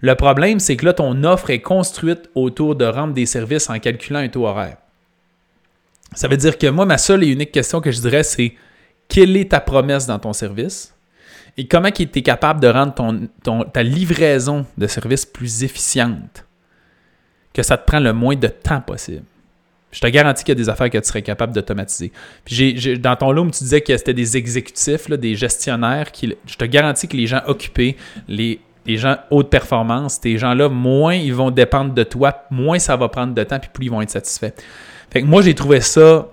le 0.00 0.14
problème, 0.14 0.60
c'est 0.60 0.76
que 0.76 0.86
là, 0.86 0.92
ton 0.92 1.24
offre 1.24 1.50
est 1.50 1.60
construite 1.60 2.30
autour 2.34 2.74
de 2.74 2.84
rendre 2.86 3.12
des 3.12 3.26
services 3.26 3.68
en 3.68 3.78
calculant 3.78 4.20
un 4.20 4.28
taux 4.28 4.46
horaire. 4.46 4.78
Ça 6.14 6.26
veut 6.26 6.36
dire 6.36 6.58
que 6.58 6.66
moi, 6.66 6.86
ma 6.86 6.98
seule 6.98 7.22
et 7.22 7.28
unique 7.28 7.52
question 7.52 7.80
que 7.80 7.90
je 7.90 8.00
dirais, 8.00 8.22
c'est 8.22 8.54
quelle 9.08 9.36
est 9.36 9.50
ta 9.50 9.60
promesse 9.60 10.06
dans 10.06 10.18
ton 10.18 10.32
service 10.32 10.94
et 11.56 11.66
comment 11.66 11.90
tu 11.90 12.02
es 12.02 12.22
capable 12.22 12.60
de 12.60 12.68
rendre 12.68 12.94
ta 13.72 13.82
livraison 13.82 14.66
de 14.78 14.86
service 14.86 15.26
plus 15.26 15.64
efficiente, 15.64 16.46
que 17.52 17.62
ça 17.62 17.76
te 17.76 17.86
prend 17.86 18.00
le 18.00 18.12
moins 18.12 18.36
de 18.36 18.48
temps 18.48 18.80
possible? 18.80 19.24
Je 19.92 20.00
te 20.00 20.06
garantis 20.06 20.44
qu'il 20.44 20.52
y 20.52 20.58
a 20.58 20.62
des 20.62 20.68
affaires 20.68 20.88
que 20.88 20.98
tu 20.98 21.08
serais 21.08 21.22
capable 21.22 21.52
d'automatiser. 21.52 22.12
Dans 23.00 23.16
ton 23.16 23.32
loom, 23.32 23.50
tu 23.50 23.64
disais 23.64 23.80
que 23.80 23.96
c'était 23.96 24.14
des 24.14 24.36
exécutifs, 24.36 25.10
des 25.10 25.34
gestionnaires. 25.34 26.12
Qui, 26.12 26.36
je 26.46 26.54
te 26.54 26.64
garantis 26.64 27.08
que 27.08 27.16
les 27.16 27.26
gens 27.26 27.42
occupés, 27.48 27.96
les, 28.28 28.60
les 28.86 28.96
gens 28.96 29.16
haute 29.30 29.50
performance, 29.50 30.18
ces 30.22 30.38
gens-là, 30.38 30.68
moins 30.68 31.14
ils 31.14 31.34
vont 31.34 31.50
dépendre 31.50 31.92
de 31.92 32.02
toi, 32.02 32.44
moins 32.50 32.78
ça 32.78 32.96
va 32.96 33.08
prendre 33.08 33.34
de 33.34 33.44
temps, 33.44 33.58
puis 33.58 33.70
plus 33.72 33.86
ils 33.86 33.90
vont 33.90 34.02
être 34.02 34.10
satisfaits. 34.10 34.52
Fait 35.10 35.22
que 35.22 35.26
moi, 35.26 35.42
j'ai 35.42 35.54
trouvé 35.54 35.80
ça. 35.80 36.26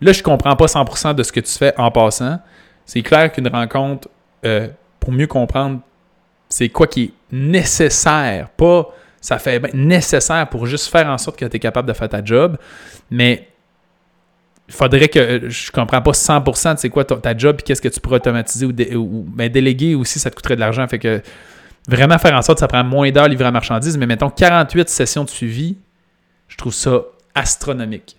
Là, 0.00 0.12
je 0.12 0.22
comprends 0.22 0.56
pas 0.56 0.66
100% 0.66 1.14
de 1.14 1.22
ce 1.22 1.32
que 1.32 1.40
tu 1.40 1.52
fais 1.52 1.74
en 1.76 1.90
passant. 1.90 2.38
C'est 2.84 3.02
clair 3.02 3.32
qu'une 3.32 3.48
rencontre, 3.48 4.08
euh, 4.44 4.68
pour 5.00 5.12
mieux 5.12 5.26
comprendre, 5.26 5.80
c'est 6.48 6.68
quoi 6.68 6.86
qui 6.86 7.04
est 7.04 7.12
nécessaire, 7.32 8.48
pas 8.50 8.88
ça 9.20 9.38
fait 9.40 9.74
nécessaire 9.74 10.48
pour 10.48 10.66
juste 10.66 10.88
faire 10.88 11.08
en 11.08 11.18
sorte 11.18 11.36
que 11.36 11.44
tu 11.46 11.56
es 11.56 11.58
capable 11.58 11.88
de 11.88 11.92
faire 11.92 12.08
ta 12.08 12.24
job, 12.24 12.56
mais 13.10 13.48
il 14.68 14.74
faudrait 14.74 15.08
que 15.08 15.48
je 15.48 15.72
comprends 15.72 16.00
pas 16.00 16.12
100% 16.12 16.74
de 16.74 16.78
c'est 16.78 16.90
quoi 16.90 17.04
ta, 17.04 17.36
job 17.36 17.56
et 17.58 17.62
qu'est-ce 17.62 17.82
que 17.82 17.88
tu 17.88 17.98
pourrais 17.98 18.16
automatiser 18.16 18.66
ou, 18.66 19.24
ben, 19.28 19.48
déléguer 19.48 19.96
aussi, 19.96 20.20
ça 20.20 20.30
te 20.30 20.36
coûterait 20.36 20.54
de 20.54 20.60
l'argent. 20.60 20.86
Fait 20.86 21.00
que 21.00 21.20
vraiment 21.88 22.18
faire 22.18 22.34
en 22.34 22.42
sorte 22.42 22.58
que 22.58 22.60
ça 22.60 22.68
prend 22.68 22.84
moins 22.84 23.10
d'heures 23.10 23.28
livrer 23.28 23.44
la 23.44 23.52
marchandise, 23.52 23.96
mais 23.96 24.06
mettons 24.06 24.30
48 24.30 24.88
sessions 24.88 25.24
de 25.24 25.30
suivi, 25.30 25.78
je 26.48 26.56
trouve 26.56 26.74
ça 26.74 27.02
astronomique. 27.34 28.16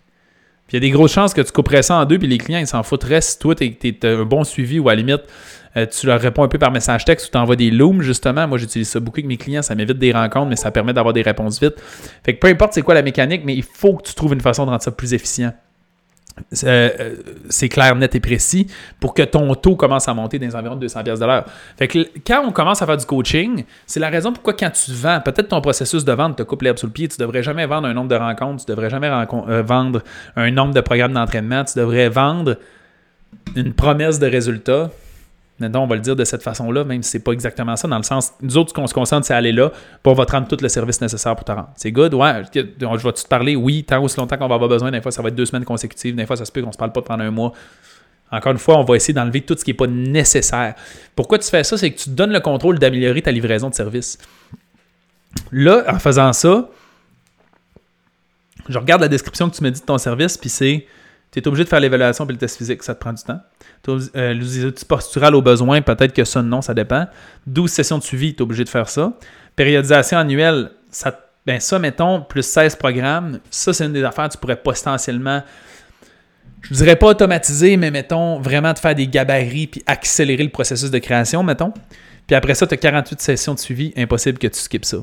Puis 0.67 0.77
il 0.77 0.83
y 0.83 0.85
a 0.85 0.89
des 0.89 0.91
grosses 0.91 1.13
chances 1.13 1.33
que 1.33 1.41
tu 1.41 1.51
couperais 1.51 1.81
ça 1.81 1.95
en 1.95 2.05
deux, 2.05 2.19
puis 2.19 2.27
les 2.27 2.37
clients, 2.37 2.59
ils 2.59 2.67
s'en 2.67 2.83
foutraient 2.83 3.21
si 3.21 3.39
toi, 3.39 3.55
tu 3.55 3.63
es, 3.65 4.05
un 4.05 4.23
bon 4.23 4.43
suivi 4.43 4.79
ou 4.79 4.89
à 4.89 4.95
la 4.95 5.01
limite, 5.01 5.21
euh, 5.77 5.85
tu 5.85 6.07
leur 6.07 6.19
réponds 6.19 6.43
un 6.43 6.49
peu 6.49 6.57
par 6.57 6.71
message 6.71 7.05
texte 7.05 7.27
ou 7.27 7.31
tu 7.31 7.37
envoies 7.37 7.55
des 7.55 7.71
looms, 7.71 8.01
justement. 8.01 8.47
Moi, 8.47 8.57
j'utilise 8.57 8.89
ça 8.89 8.99
beaucoup 8.99 9.19
avec 9.19 9.27
mes 9.27 9.37
clients, 9.37 9.61
ça 9.61 9.75
m'évite 9.75 9.97
des 9.97 10.11
rencontres, 10.11 10.47
mais 10.47 10.55
ça 10.57 10.71
permet 10.71 10.93
d'avoir 10.93 11.13
des 11.13 11.21
réponses 11.21 11.61
vite. 11.61 11.75
Fait 12.25 12.33
que 12.33 12.39
peu 12.39 12.47
importe 12.47 12.73
c'est 12.73 12.81
quoi 12.81 12.95
la 12.95 13.01
mécanique, 13.01 13.43
mais 13.45 13.55
il 13.55 13.63
faut 13.63 13.95
que 13.95 14.03
tu 14.03 14.13
trouves 14.13 14.33
une 14.33 14.41
façon 14.41 14.65
de 14.65 14.71
rendre 14.71 14.83
ça 14.83 14.91
plus 14.91 15.13
efficient. 15.13 15.53
Euh, 16.63 17.15
c'est 17.49 17.69
clair, 17.69 17.95
net 17.95 18.13
et 18.15 18.19
précis 18.19 18.67
pour 18.99 19.13
que 19.13 19.23
ton 19.23 19.53
taux 19.55 19.75
commence 19.75 20.07
à 20.07 20.13
monter 20.13 20.37
dans 20.37 20.45
les 20.45 20.55
environs 20.55 20.75
de 20.75 20.81
200 20.81 21.03
pièces 21.03 21.19
de 21.19 21.25
quand 22.25 22.45
on 22.45 22.51
commence 22.51 22.81
à 22.81 22.85
faire 22.85 22.97
du 22.97 23.05
coaching, 23.05 23.63
c'est 23.85 23.99
la 23.99 24.09
raison 24.09 24.31
pourquoi 24.31 24.53
quand 24.53 24.69
tu 24.69 24.91
vends, 24.91 25.19
peut-être 25.19 25.49
ton 25.49 25.61
processus 25.61 26.05
de 26.05 26.13
vente 26.13 26.37
te 26.37 26.43
coupe 26.43 26.61
l'herbe 26.61 26.77
sous 26.77 26.85
le 26.85 26.91
pied, 26.91 27.07
tu 27.07 27.17
devrais 27.17 27.43
jamais 27.43 27.65
vendre 27.65 27.87
un 27.87 27.93
nombre 27.93 28.09
de 28.09 28.15
rencontres, 28.15 28.65
tu 28.65 28.71
devrais 28.71 28.89
jamais 28.89 29.09
euh, 29.09 29.63
vendre 29.63 30.03
un 30.35 30.51
nombre 30.51 30.73
de 30.73 30.81
programmes 30.81 31.13
d'entraînement, 31.13 31.63
tu 31.63 31.77
devrais 31.79 32.09
vendre 32.09 32.57
une 33.55 33.73
promesse 33.73 34.19
de 34.19 34.27
résultat 34.27 34.91
Maintenant, 35.59 35.83
on 35.83 35.87
va 35.87 35.95
le 35.95 36.01
dire 36.01 36.15
de 36.15 36.23
cette 36.23 36.43
façon-là, 36.43 36.83
même 36.83 37.01
si 37.01 37.09
c'est 37.09 37.23
pas 37.23 37.31
exactement 37.31 37.75
ça, 37.75 37.87
dans 37.87 37.97
le 37.97 38.03
sens, 38.03 38.33
nous 38.41 38.57
autres, 38.57 38.69
ce 38.69 38.73
qu'on 38.75 38.85
se 38.85 38.93
concentre, 38.93 39.25
c'est 39.25 39.33
aller 39.33 39.51
là, 39.51 39.71
pour 40.03 40.13
on 40.13 40.15
va 40.15 40.25
te 40.27 40.31
rendre 40.31 40.47
tout 40.47 40.57
le 40.61 40.69
service 40.69 41.01
nécessaire 41.01 41.35
pour 41.35 41.45
te 41.45 41.51
rendre. 41.51 41.69
C'est 41.75 41.91
good, 41.91 42.13
ouais, 42.13 42.43
je 42.53 42.61
vais 42.61 43.13
te 43.13 43.27
parler, 43.27 43.55
oui, 43.55 43.83
tant 43.83 44.03
aussi 44.03 44.17
longtemps 44.17 44.37
qu'on 44.37 44.47
va 44.47 44.55
avoir 44.55 44.69
besoin, 44.69 44.91
des 44.91 45.01
fois, 45.01 45.11
ça 45.11 45.23
va 45.23 45.29
être 45.29 45.35
deux 45.35 45.45
semaines 45.45 45.65
consécutives, 45.65 46.15
des 46.15 46.27
fois, 46.27 46.35
ça 46.35 46.45
se 46.45 46.51
peut 46.51 46.61
qu'on 46.61 46.71
se 46.71 46.77
parle 46.77 46.91
pas 46.91 47.01
pendant 47.01 47.23
un 47.23 47.31
mois. 47.31 47.53
Encore 48.31 48.51
une 48.51 48.57
fois, 48.57 48.77
on 48.77 48.83
va 48.83 48.95
essayer 48.95 49.13
d'enlever 49.13 49.41
tout 49.41 49.55
ce 49.57 49.63
qui 49.63 49.71
n'est 49.71 49.77
pas 49.77 49.87
nécessaire. 49.87 50.75
Pourquoi 51.15 51.39
tu 51.39 51.49
fais 51.49 51.63
ça? 51.63 51.77
C'est 51.77 51.91
que 51.91 51.97
tu 51.97 52.05
te 52.05 52.15
donnes 52.15 52.33
le 52.33 52.41
contrôle 52.41 52.77
d'améliorer 52.77 53.21
ta 53.21 53.31
livraison 53.31 53.69
de 53.69 53.73
service. 53.73 54.17
Là, 55.51 55.85
en 55.87 55.97
faisant 55.97 56.33
ça, 56.33 56.69
je 58.67 58.77
regarde 58.77 59.01
la 59.01 59.07
description 59.07 59.49
que 59.49 59.55
tu 59.55 59.63
me 59.63 59.71
dis 59.71 59.79
de 59.79 59.85
ton 59.85 59.97
service, 59.97 60.37
puis 60.37 60.49
c'est 60.49 60.85
tu 61.31 61.39
es 61.39 61.47
obligé 61.47 61.63
de 61.63 61.69
faire 61.69 61.79
l'évaluation 61.79 62.25
et 62.25 62.31
le 62.31 62.37
test 62.37 62.57
physique, 62.57 62.83
ça 62.83 62.95
te 62.95 62.99
prend 62.99 63.13
du 63.13 63.23
temps. 63.23 63.39
Euh, 63.87 64.33
les 64.33 64.65
outils 64.65 64.85
posturales 64.85 65.35
au 65.35 65.41
besoin, 65.41 65.81
peut-être 65.81 66.13
que 66.13 66.25
ça, 66.25 66.41
non, 66.41 66.61
ça 66.61 66.73
dépend. 66.73 67.07
12 67.45 67.69
sessions 67.69 67.97
de 67.97 68.03
suivi, 68.03 68.33
tu 68.33 68.39
es 68.39 68.41
obligé 68.41 68.63
de 68.63 68.69
faire 68.69 68.89
ça. 68.89 69.13
Périodisation 69.55 70.17
annuelle, 70.17 70.71
ça, 70.89 71.19
ben 71.45 71.59
ça, 71.59 71.79
mettons, 71.79 72.21
plus 72.21 72.45
16 72.45 72.75
programmes, 72.75 73.39
ça, 73.49 73.73
c'est 73.73 73.85
une 73.85 73.93
des 73.93 74.03
affaires 74.03 74.27
que 74.27 74.33
tu 74.33 74.37
pourrais 74.37 74.57
potentiellement, 74.57 75.41
je 76.61 76.73
ne 76.73 76.77
dirais 76.77 76.95
pas 76.95 77.07
automatiser, 77.07 77.77
mais 77.77 77.91
mettons, 77.91 78.39
vraiment 78.39 78.73
te 78.73 78.79
faire 78.79 78.95
des 78.95 79.07
gabarits 79.07 79.67
puis 79.67 79.83
accélérer 79.85 80.43
le 80.43 80.49
processus 80.49 80.91
de 80.91 80.99
création, 80.99 81.43
mettons. 81.43 81.73
Puis 82.25 82.35
après 82.35 82.55
ça, 82.55 82.67
tu 82.67 82.73
as 82.73 82.77
48 82.77 83.21
sessions 83.21 83.53
de 83.53 83.59
suivi, 83.59 83.93
impossible 83.95 84.37
que 84.37 84.47
tu 84.47 84.59
skippes 84.59 84.85
ça. 84.85 84.97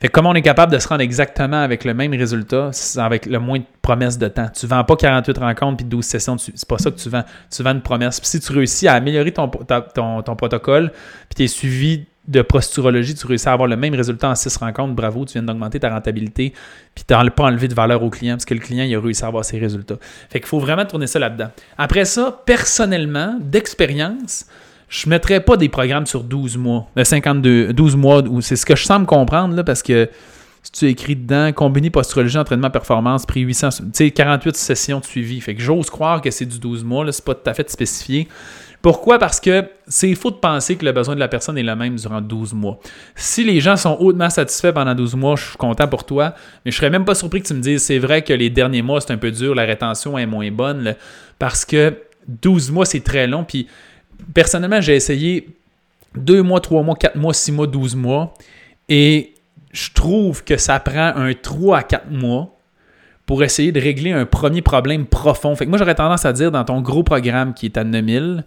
Fait 0.00 0.08
comment 0.08 0.30
on 0.30 0.34
est 0.34 0.42
capable 0.42 0.72
de 0.72 0.78
se 0.78 0.88
rendre 0.88 1.02
exactement 1.02 1.60
avec 1.60 1.84
le 1.84 1.92
même 1.92 2.12
résultat, 2.12 2.70
avec 2.96 3.26
le 3.26 3.38
moins 3.38 3.58
de 3.58 3.64
promesses 3.82 4.16
de 4.16 4.28
temps? 4.28 4.48
Tu 4.48 4.66
vends 4.66 4.82
pas 4.82 4.96
48 4.96 5.36
rencontres 5.36 5.76
puis 5.78 5.84
12 5.84 6.02
sessions, 6.02 6.38
c'est 6.38 6.66
pas 6.66 6.78
ça 6.78 6.90
que 6.90 6.96
tu 6.96 7.10
vends. 7.10 7.24
Tu 7.54 7.62
vends 7.62 7.72
une 7.72 7.82
promesse. 7.82 8.18
Puis 8.18 8.30
si 8.30 8.40
tu 8.40 8.50
réussis 8.52 8.88
à 8.88 8.94
améliorer 8.94 9.32
ton, 9.32 9.48
ton, 9.48 10.36
protocole, 10.36 10.90
puis 11.28 11.34
tu 11.36 11.44
es 11.44 11.48
suivi 11.48 12.06
de 12.28 12.40
posturologie, 12.40 13.14
tu 13.14 13.26
réussis 13.26 13.48
à 13.48 13.52
avoir 13.52 13.68
le 13.68 13.76
même 13.76 13.94
résultat 13.94 14.30
en 14.30 14.34
6 14.34 14.56
rencontres, 14.56 14.94
bravo, 14.94 15.26
tu 15.26 15.34
viens 15.34 15.42
d'augmenter 15.42 15.80
ta 15.80 15.90
rentabilité, 15.90 16.54
puis 16.94 17.04
tu 17.06 17.12
n'as 17.12 17.28
pas 17.28 17.44
enlevé 17.44 17.68
de 17.68 17.74
valeur 17.74 18.02
au 18.02 18.08
client, 18.08 18.36
parce 18.36 18.44
que 18.46 18.54
le 18.54 18.60
client 18.60 18.84
il 18.84 18.94
a 18.94 19.00
réussi 19.00 19.24
à 19.24 19.26
avoir 19.26 19.44
ses 19.44 19.58
résultats. 19.58 19.96
Fait 20.30 20.38
qu'il 20.40 20.48
faut 20.48 20.60
vraiment 20.60 20.86
tourner 20.86 21.08
ça 21.08 21.18
là-dedans. 21.18 21.50
Après 21.76 22.06
ça, 22.06 22.40
personnellement, 22.46 23.36
d'expérience, 23.40 24.46
je 24.90 25.06
ne 25.06 25.10
mettrais 25.10 25.40
pas 25.40 25.56
des 25.56 25.68
programmes 25.68 26.04
sur 26.04 26.24
12 26.24 26.58
mois, 26.58 26.88
52, 27.00 27.68
euh, 27.68 27.72
12 27.72 27.96
mois, 27.96 28.22
c'est 28.40 28.56
ce 28.56 28.66
que 28.66 28.74
je 28.76 28.84
semble 28.84 29.06
comprendre, 29.06 29.54
là, 29.54 29.62
parce 29.64 29.82
que 29.82 30.10
si 30.62 30.72
tu 30.72 30.88
écris 30.88 31.16
dedans, 31.16 31.52
combiné 31.52 31.90
posturologie, 31.90 32.36
entraînement, 32.36 32.70
performance, 32.70 33.24
prix 33.24 33.40
800, 33.40 33.68
tu 33.70 33.84
sais, 33.94 34.10
48 34.10 34.56
sessions 34.56 35.00
de 35.00 35.04
suivi. 35.04 35.40
Fait 35.40 35.54
que 35.54 35.62
j'ose 35.62 35.88
croire 35.88 36.20
que 36.20 36.30
c'est 36.30 36.44
du 36.44 36.58
12 36.58 36.84
mois, 36.84 37.04
là, 37.04 37.12
c'est 37.12 37.24
pas 37.24 37.34
tout 37.34 37.48
à 37.48 37.54
fait 37.54 37.70
spécifié. 37.70 38.28
Pourquoi? 38.82 39.18
Parce 39.18 39.40
que 39.40 39.64
c'est 39.86 40.14
faux 40.14 40.30
de 40.30 40.36
penser 40.36 40.76
que 40.76 40.84
le 40.84 40.92
besoin 40.92 41.14
de 41.14 41.20
la 41.20 41.28
personne 41.28 41.56
est 41.56 41.62
le 41.62 41.76
même 41.76 41.96
durant 41.96 42.20
12 42.20 42.54
mois. 42.54 42.80
Si 43.14 43.44
les 43.44 43.60
gens 43.60 43.76
sont 43.76 43.96
hautement 44.00 44.30
satisfaits 44.30 44.72
pendant 44.72 44.94
12 44.94 45.14
mois, 45.14 45.36
je 45.36 45.48
suis 45.48 45.56
content 45.56 45.86
pour 45.86 46.04
toi, 46.04 46.34
mais 46.64 46.72
je 46.72 46.76
serais 46.76 46.90
même 46.90 47.04
pas 47.04 47.14
surpris 47.14 47.42
que 47.42 47.46
tu 47.46 47.54
me 47.54 47.60
dises 47.60 47.82
c'est 47.82 47.98
vrai 47.98 48.22
que 48.22 48.32
les 48.32 48.50
derniers 48.50 48.82
mois, 48.82 49.00
c'est 49.00 49.12
un 49.12 49.18
peu 49.18 49.30
dur, 49.30 49.54
la 49.54 49.64
rétention 49.64 50.18
est 50.18 50.26
moins 50.26 50.50
bonne, 50.50 50.96
parce 51.38 51.64
que 51.64 51.94
12 52.26 52.70
mois, 52.70 52.86
c'est 52.86 53.00
très 53.00 53.26
long. 53.26 53.44
Puis 53.44 53.66
personnellement, 54.34 54.80
j'ai 54.80 54.96
essayé 54.96 55.48
2 56.16 56.42
mois, 56.42 56.60
3 56.60 56.82
mois, 56.82 56.96
4 56.96 57.16
mois, 57.16 57.34
6 57.34 57.52
mois, 57.52 57.66
12 57.66 57.96
mois, 57.96 58.34
et 58.88 59.34
je 59.72 59.90
trouve 59.92 60.44
que 60.44 60.56
ça 60.56 60.80
prend 60.80 61.12
un 61.14 61.32
3 61.34 61.78
à 61.78 61.82
4 61.82 62.10
mois 62.10 62.56
pour 63.26 63.44
essayer 63.44 63.70
de 63.70 63.80
régler 63.80 64.10
un 64.10 64.26
premier 64.26 64.60
problème 64.60 65.06
profond. 65.06 65.54
Fait 65.54 65.64
que 65.64 65.70
moi, 65.70 65.78
j'aurais 65.78 65.94
tendance 65.94 66.24
à 66.24 66.32
dire 66.32 66.50
dans 66.50 66.64
ton 66.64 66.80
gros 66.80 67.04
programme 67.04 67.54
qui 67.54 67.66
est 67.66 67.76
à 67.76 67.84
9000, 67.84 68.44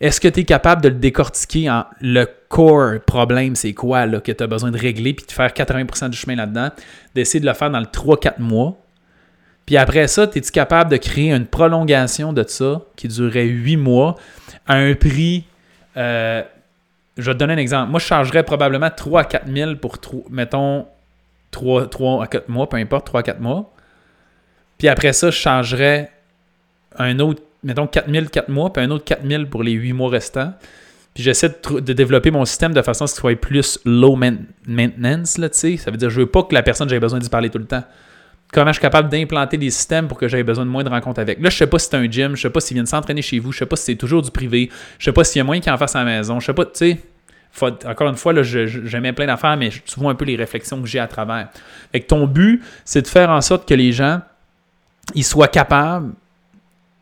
est-ce 0.00 0.20
que 0.20 0.28
tu 0.28 0.40
es 0.40 0.44
capable 0.44 0.80
de 0.80 0.90
le 0.90 0.94
décortiquer 0.94 1.68
en 1.68 1.86
le 2.00 2.28
core 2.48 3.00
problème, 3.04 3.56
c'est 3.56 3.74
quoi 3.74 4.06
là, 4.06 4.20
que 4.20 4.30
tu 4.30 4.44
as 4.44 4.46
besoin 4.46 4.70
de 4.70 4.78
régler, 4.78 5.12
puis 5.14 5.26
de 5.26 5.32
faire 5.32 5.48
80% 5.48 6.10
du 6.10 6.16
chemin 6.16 6.36
là-dedans, 6.36 6.68
d'essayer 7.16 7.40
de 7.40 7.46
le 7.46 7.52
faire 7.52 7.70
dans 7.70 7.80
le 7.80 7.86
3-4 7.86 8.40
mois? 8.40 8.78
Puis 9.66 9.76
après 9.76 10.06
ça, 10.06 10.24
es-tu 10.32 10.52
capable 10.52 10.90
de 10.92 10.98
créer 10.98 11.32
une 11.32 11.46
prolongation 11.46 12.32
de 12.32 12.44
ça 12.46 12.82
qui 12.94 13.08
durerait 13.08 13.46
8 13.46 13.76
mois 13.76 14.16
à 14.66 14.76
un 14.76 14.94
prix. 14.94 15.44
Euh, 15.96 16.42
je 17.16 17.22
vais 17.22 17.34
te 17.34 17.38
donner 17.38 17.54
un 17.54 17.58
exemple. 17.58 17.90
Moi, 17.90 18.00
je 18.00 18.06
chargerais 18.06 18.42
probablement 18.42 18.90
3 18.90 19.20
à 19.20 19.24
4 19.24 19.46
000 19.52 19.76
pour, 19.76 19.98
mettons, 20.30 20.86
3, 21.50 21.88
3 21.88 22.24
à 22.24 22.26
4 22.26 22.48
mois, 22.48 22.68
peu 22.68 22.76
importe, 22.76 23.06
3 23.06 23.20
à 23.20 23.22
4 23.22 23.40
mois. 23.40 23.72
Puis 24.78 24.88
après 24.88 25.12
ça, 25.12 25.30
je 25.30 25.36
changerais 25.36 26.10
un 26.98 27.18
autre, 27.20 27.42
mettons 27.62 27.86
4000 27.86 28.30
4 28.30 28.48
mois, 28.48 28.72
puis 28.72 28.82
un 28.82 28.90
autre 28.90 29.04
4000 29.04 29.46
pour 29.48 29.62
les 29.62 29.72
8 29.72 29.92
mois 29.92 30.10
restants. 30.10 30.52
Puis 31.14 31.22
j'essaie 31.22 31.48
de, 31.48 31.92
développer 31.92 32.30
mon 32.30 32.44
système 32.44 32.72
de 32.72 32.80
façon 32.80 33.04
à 33.04 33.06
ce 33.06 33.14
qu'il 33.14 33.20
soit 33.20 33.36
plus 33.36 33.78
low 33.84 34.16
maintenance, 34.16 35.36
là, 35.38 35.50
tu 35.50 35.58
sais. 35.58 35.76
Ça 35.76 35.90
veut 35.90 35.98
dire, 35.98 36.08
je 36.08 36.20
veux 36.20 36.26
pas 36.26 36.42
que 36.42 36.54
la 36.54 36.62
personne, 36.62 36.88
j'aie 36.88 37.00
besoin 37.00 37.18
d'y 37.18 37.28
parler 37.28 37.50
tout 37.50 37.58
le 37.58 37.66
temps. 37.66 37.84
Comment 38.52 38.68
je 38.68 38.74
suis 38.74 38.82
capable 38.82 39.08
d'implanter 39.08 39.56
des 39.56 39.70
systèmes 39.70 40.08
pour 40.08 40.18
que 40.18 40.28
j'aie 40.28 40.42
besoin 40.42 40.66
de 40.66 40.70
moins 40.70 40.84
de 40.84 40.90
rencontres 40.90 41.20
avec. 41.20 41.40
Là, 41.40 41.48
je 41.48 41.56
sais 41.56 41.66
pas 41.66 41.78
si 41.78 41.88
c'est 41.88 41.96
un 41.96 42.10
gym, 42.10 42.36
je 42.36 42.42
sais 42.42 42.50
pas 42.50 42.60
s'ils 42.60 42.74
viennent 42.74 42.86
s'entraîner 42.86 43.22
chez 43.22 43.38
vous, 43.38 43.50
je 43.50 43.58
sais 43.58 43.66
pas 43.66 43.76
si 43.76 43.84
c'est 43.84 43.96
toujours 43.96 44.20
du 44.20 44.30
privé, 44.30 44.70
je 44.98 45.06
sais 45.06 45.12
pas 45.12 45.24
s'il 45.24 45.38
y 45.38 45.40
a 45.40 45.44
moyen 45.44 45.62
qu'ils 45.62 45.72
en 45.72 45.78
fassent 45.78 45.96
à 45.96 46.04
la 46.04 46.18
maison, 46.18 46.38
je 46.38 46.46
sais 46.46 46.54
pas, 46.54 46.66
tu 46.66 46.70
sais. 46.74 46.98
Encore 47.86 48.08
une 48.08 48.16
fois, 48.16 48.32
là, 48.34 48.42
j'aimais 48.42 49.12
plein 49.12 49.26
d'affaires, 49.26 49.56
mais 49.56 49.70
tu 49.70 50.00
vois 50.00 50.12
un 50.12 50.14
peu 50.14 50.26
les 50.26 50.36
réflexions 50.36 50.80
que 50.80 50.86
j'ai 50.86 50.98
à 50.98 51.06
travers. 51.06 51.48
Fait 51.92 52.00
que 52.00 52.06
ton 52.06 52.26
but, 52.26 52.62
c'est 52.84 53.02
de 53.02 53.06
faire 53.06 53.30
en 53.30 53.40
sorte 53.40 53.66
que 53.66 53.74
les 53.74 53.92
gens 53.92 54.20
ils 55.14 55.24
soient 55.24 55.48
capables, 55.48 56.12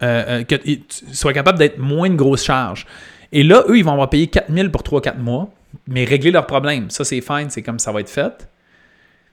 euh, 0.03 0.43
euh 0.51 1.33
capables 1.33 1.59
d'être 1.59 1.79
moins 1.79 2.09
de 2.09 2.17
grosses 2.17 2.45
charges. 2.45 2.87
Et 3.33 3.43
là, 3.43 3.65
eux, 3.69 3.79
ils 3.79 3.85
vont 3.85 3.93
avoir 3.93 4.11
payé 4.11 4.27
4000 4.27 4.71
pour 4.71 4.83
3-4 4.83 5.19
mois, 5.19 5.51
mais 5.87 6.05
régler 6.05 6.31
leurs 6.31 6.47
problèmes. 6.47 6.91
Ça, 6.91 7.05
c'est 7.05 7.21
fine, 7.21 7.51
c'est 7.51 7.63
comme 7.63 7.79
ça 7.79 7.93
va 7.93 8.01
être 8.01 8.11
fait. 8.11 8.49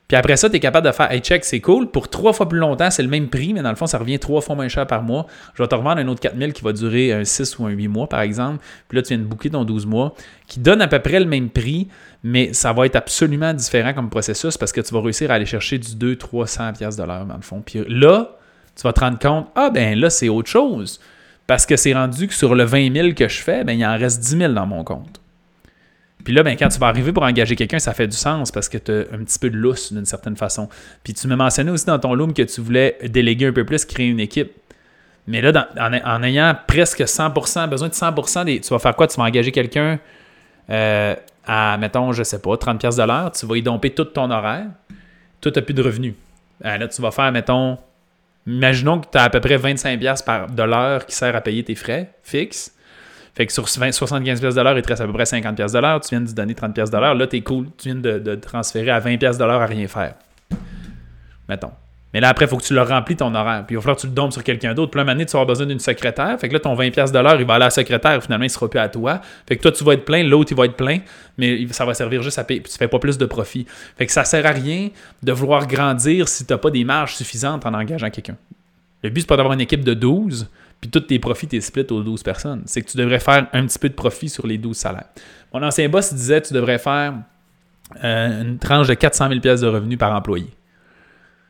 Puis 0.07 0.15
après 0.15 0.37
ça, 0.37 0.49
tu 0.49 0.55
es 0.55 0.59
capable 0.59 0.87
de 0.87 0.91
faire 0.93 1.11
Hey, 1.11 1.19
check, 1.19 1.43
c'est 1.43 1.59
cool. 1.59 1.91
Pour 1.91 2.09
trois 2.09 2.31
fois 2.31 2.47
plus 2.47 2.59
longtemps, 2.59 2.89
c'est 2.89 3.03
le 3.03 3.09
même 3.09 3.27
prix, 3.27 3.53
mais 3.53 3.61
dans 3.61 3.69
le 3.69 3.75
fond, 3.75 3.87
ça 3.87 3.97
revient 3.97 4.19
trois 4.19 4.39
fois 4.39 4.55
moins 4.55 4.69
cher 4.69 4.87
par 4.87 5.03
mois. 5.03 5.27
Je 5.53 5.61
vais 5.61 5.67
te 5.67 5.75
revendre 5.75 5.99
un 5.99 6.07
autre 6.07 6.21
4000 6.21 6.53
qui 6.53 6.63
va 6.63 6.71
durer 6.71 7.11
un 7.11 7.25
6 7.25 7.59
ou 7.59 7.65
un 7.65 7.71
8 7.71 7.87
mois, 7.89 8.07
par 8.07 8.21
exemple. 8.21 8.63
Puis 8.87 8.95
là, 8.95 9.01
tu 9.01 9.09
viens 9.09 9.17
de 9.17 9.23
booker 9.23 9.49
ton 9.49 9.65
12 9.65 9.85
mois, 9.85 10.13
qui 10.47 10.61
donne 10.61 10.81
à 10.81 10.87
peu 10.87 10.99
près 10.99 11.19
le 11.19 11.25
même 11.25 11.49
prix, 11.49 11.89
mais 12.23 12.53
ça 12.53 12.71
va 12.71 12.85
être 12.85 12.95
absolument 12.95 13.53
différent 13.53 13.93
comme 13.93 14.09
processus 14.09 14.57
parce 14.57 14.71
que 14.71 14.79
tu 14.79 14.93
vas 14.93 15.01
réussir 15.01 15.29
à 15.29 15.33
aller 15.33 15.45
chercher 15.45 15.77
du 15.77 15.89
200-300$ 15.89 16.97
de 16.97 17.05
dans 17.05 17.35
le 17.35 17.41
fond. 17.41 17.61
Puis 17.65 17.83
là, 17.89 18.37
tu 18.77 18.83
vas 18.83 18.93
te 18.93 19.01
rendre 19.01 19.19
compte, 19.19 19.47
ah 19.55 19.69
ben 19.69 19.99
là, 19.99 20.09
c'est 20.09 20.29
autre 20.29 20.49
chose. 20.49 21.01
Parce 21.47 21.65
que 21.65 21.75
c'est 21.75 21.93
rendu 21.93 22.27
que 22.27 22.33
sur 22.33 22.55
le 22.55 22.63
20 22.63 22.93
000 22.93 23.13
que 23.13 23.27
je 23.27 23.41
fais, 23.41 23.63
ben, 23.63 23.73
il 23.77 23.85
en 23.85 23.97
reste 23.97 24.21
10 24.21 24.37
000 24.37 24.53
dans 24.53 24.67
mon 24.67 24.83
compte. 24.83 25.21
Puis 26.27 26.35
là, 26.35 26.43
ben, 26.43 26.57
quand 26.57 26.67
tu 26.67 26.77
vas 26.77 26.87
arriver 26.87 27.13
pour 27.13 27.23
engager 27.23 27.55
quelqu'un, 27.55 27.79
ça 27.79 27.93
fait 27.93 28.05
du 28.05 28.17
sens 28.17 28.51
parce 28.51 28.67
que 28.67 28.77
tu 28.77 28.91
as 28.91 29.15
un 29.15 29.23
petit 29.23 29.39
peu 29.39 29.49
de 29.49 29.55
lousse 29.55 29.93
d'une 29.93 30.03
certaine 30.03 30.35
façon. 30.35 30.67
Puis 31.01 31.13
tu 31.13 31.25
me 31.25 31.37
mentionnais 31.37 31.71
aussi 31.71 31.85
dans 31.85 31.99
ton 31.99 32.13
loom 32.13 32.33
que 32.33 32.41
tu 32.41 32.59
voulais 32.59 32.97
déléguer 33.01 33.45
un 33.45 33.53
peu 33.53 33.63
plus, 33.63 33.85
créer 33.85 34.07
une 34.07 34.19
équipe. 34.19 34.51
Mais 35.25 35.39
là, 35.39 35.69
en, 35.79 36.23
ayant 36.23 36.53
presque 36.67 36.99
100%, 36.99 37.69
besoin 37.69 37.87
de 37.87 37.93
100%, 37.93 38.43
des, 38.43 38.59
tu 38.59 38.67
vas 38.71 38.79
faire 38.79 38.93
quoi? 38.97 39.07
Tu 39.07 39.15
vas 39.15 39.23
engager 39.23 39.53
quelqu'un 39.53 39.99
euh, 40.69 41.15
à, 41.45 41.77
mettons, 41.77 42.11
je 42.11 42.23
sais 42.23 42.41
pas, 42.41 42.55
30$ 42.55 42.97
de 42.97 43.03
l'heure. 43.07 43.31
Tu 43.31 43.45
vas 43.45 43.55
y 43.55 43.61
domper 43.61 43.91
tout 43.91 44.03
ton 44.03 44.29
horaire. 44.29 44.65
Toi, 45.39 45.53
tu 45.53 45.57
n'as 45.57 45.63
plus 45.63 45.75
de 45.75 45.81
revenus. 45.81 46.15
Euh, 46.65 46.77
là, 46.77 46.89
tu 46.89 47.01
vas 47.01 47.11
faire, 47.11 47.31
mettons, 47.31 47.77
Imaginons 48.47 48.99
que 48.99 49.07
tu 49.11 49.17
as 49.17 49.23
à 49.23 49.29
peu 49.29 49.41
près 49.41 49.57
25$ 49.57 50.23
par 50.25 50.49
de 50.49 50.63
l'heure 50.63 51.05
qui 51.05 51.15
sert 51.15 51.35
à 51.35 51.41
payer 51.41 51.63
tes 51.63 51.75
frais 51.75 52.11
fixes. 52.23 52.73
Fait 53.37 53.45
que 53.45 53.53
sur 53.53 53.65
75$ 53.65 54.55
de 54.55 54.61
l'heure, 54.61 54.75
il 54.75 54.81
te 54.81 54.87
reste 54.87 55.01
à 55.01 55.05
peu 55.05 55.13
près 55.13 55.25
50$ 55.25 55.71
de 55.71 55.77
l'heure. 55.79 56.01
Tu 56.01 56.09
viens 56.09 56.21
de 56.21 56.31
donner 56.31 56.55
30$ 56.55 56.89
de 56.89 56.97
l'heure. 56.97 57.13
Là, 57.13 57.27
tu 57.27 57.35
es 57.35 57.41
cool. 57.41 57.67
Tu 57.77 57.89
viens 57.89 57.95
de, 57.95 58.17
de 58.17 58.33
transférer 58.33 58.89
à 58.89 58.99
20$ 58.99 59.37
de 59.37 59.43
l'heure 59.43 59.61
à 59.61 59.67
rien 59.67 59.87
faire. 59.87 60.15
Mettons. 61.47 61.69
Mais 62.15 62.19
là, 62.19 62.29
après, 62.29 62.45
il 62.45 62.47
faut 62.47 62.57
que 62.57 62.63
tu 62.63 62.73
le 62.73 62.81
remplis 62.81 63.15
ton 63.15 63.35
horaire. 63.35 63.63
Puis 63.67 63.75
il 63.75 63.77
va 63.77 63.81
falloir 63.83 63.97
que 63.97 64.01
tu 64.01 64.07
le 64.07 64.13
donnes 64.13 64.31
sur 64.31 64.43
quelqu'un 64.43 64.73
d'autre. 64.73 64.89
Puis 64.89 65.05
là, 65.05 65.11
un 65.11 65.15
tu 65.17 65.25
vas 65.25 65.29
avoir 65.33 65.45
besoin 65.45 65.67
d'une 65.67 65.77
secrétaire. 65.77 66.35
Fait 66.39 66.49
que 66.49 66.53
là, 66.53 66.59
ton 66.59 66.73
20$ 66.73 67.11
de 67.11 67.19
l'heure, 67.19 67.39
il 67.39 67.45
va 67.45 67.53
aller 67.53 67.65
à 67.65 67.67
la 67.67 67.69
secrétaire. 67.69 68.23
Finalement, 68.23 68.45
il 68.45 68.47
ne 68.47 68.51
sera 68.51 68.67
plus 68.67 68.79
à 68.79 68.89
toi. 68.89 69.21
Fait 69.47 69.55
que 69.55 69.61
toi, 69.61 69.71
tu 69.71 69.83
vas 69.83 69.93
être 69.93 70.05
plein. 70.05 70.23
L'autre, 70.23 70.51
il 70.51 70.57
va 70.57 70.65
être 70.65 70.75
plein. 70.75 71.01
Mais 71.37 71.67
ça 71.69 71.85
va 71.85 71.93
servir 71.93 72.23
juste 72.23 72.39
à 72.39 72.43
payer. 72.43 72.61
Puis 72.61 72.71
tu 72.71 72.77
fais 72.79 72.87
pas 72.87 72.97
plus 72.97 73.19
de 73.19 73.25
profit. 73.27 73.67
Fait 73.99 74.07
que 74.07 74.11
ça 74.11 74.23
sert 74.23 74.47
à 74.47 74.51
rien 74.51 74.89
de 75.21 75.31
vouloir 75.31 75.67
grandir 75.67 76.27
si 76.27 76.43
tu 76.43 76.51
n'as 76.51 76.57
pas 76.57 76.71
des 76.71 76.83
marges 76.83 77.13
suffisantes 77.13 77.67
en 77.67 77.73
engageant 77.75 78.09
quelqu'un. 78.09 78.37
Le 79.03 79.11
but, 79.11 79.21
c'est 79.21 79.27
pas 79.27 79.37
d'avoir 79.37 79.53
une 79.53 79.61
équipe 79.61 79.83
de 79.83 79.93
12, 79.93 80.49
puis 80.81 80.89
tous 80.89 81.01
tes 81.01 81.19
profits, 81.19 81.47
t'es 81.47 81.61
split 81.61 81.87
aux 81.89 82.03
12 82.03 82.23
personnes. 82.23 82.63
C'est 82.65 82.81
que 82.81 82.89
tu 82.89 82.97
devrais 82.97 83.19
faire 83.19 83.47
un 83.51 83.65
petit 83.65 83.79
peu 83.79 83.89
de 83.89 83.95
profit 83.95 84.29
sur 84.29 84.45
les 84.45 84.57
12 84.57 84.77
salaires. 84.77 85.07
Mon 85.53 85.63
ancien 85.63 85.89
boss 85.89 86.13
disait 86.13 86.41
tu 86.41 86.53
devrais 86.53 86.77
faire 86.77 87.15
euh, 88.03 88.41
une 88.41 88.59
tranche 88.59 88.87
de 88.87 88.93
400 88.93 89.29
000 89.29 89.39
pièces 89.39 89.61
de 89.61 89.67
revenus 89.67 89.97
par 89.97 90.13
employé. 90.13 90.47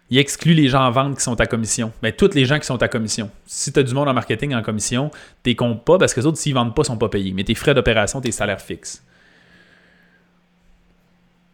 Il 0.10 0.18
exclut 0.18 0.54
les 0.54 0.70
gens 0.70 0.86
en 0.86 0.92
vente 0.92 1.18
qui 1.18 1.24
sont 1.24 1.40
à 1.42 1.46
commission. 1.46 1.92
Mais 2.02 2.13
tous 2.13 2.34
les 2.34 2.46
gens 2.46 2.60
qui 2.60 2.66
sont 2.66 2.82
à 2.82 2.88
commission. 2.88 3.30
Si 3.46 3.74
tu 3.74 3.80
as 3.80 3.84
du 3.84 3.94
monde 3.94 4.08
en 4.08 4.13
marketing 4.13 4.54
en 4.56 4.62
commission, 4.62 5.12
tu 5.44 5.54
comptes 5.56 5.84
pas 5.84 5.98
parce 5.98 6.13
que 6.13 6.22
les 6.22 6.26
autres, 6.26 6.38
s'ils 6.38 6.54
ne 6.54 6.60
vendent 6.60 6.76
pas, 6.76 6.86
sont 6.86 6.98
pas 6.98 7.10
payés. 7.10 7.34
Mais 7.34 7.44
tes 7.44 7.56
frais 7.56 7.74
d'opération, 7.74 8.22
tes 8.22 8.32
salaires 8.32 8.62
fixes. 8.62 9.04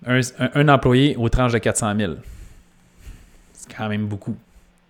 Un, 0.06 0.20
un, 0.54 0.68
employé 0.68 1.16
aux 1.16 1.30
tranches 1.30 1.54
de 1.54 1.58
400 1.58 1.96
000. 1.98 2.14
C'est 3.54 3.74
quand 3.76 3.88
même 3.90 4.06
beaucoup. 4.06 4.36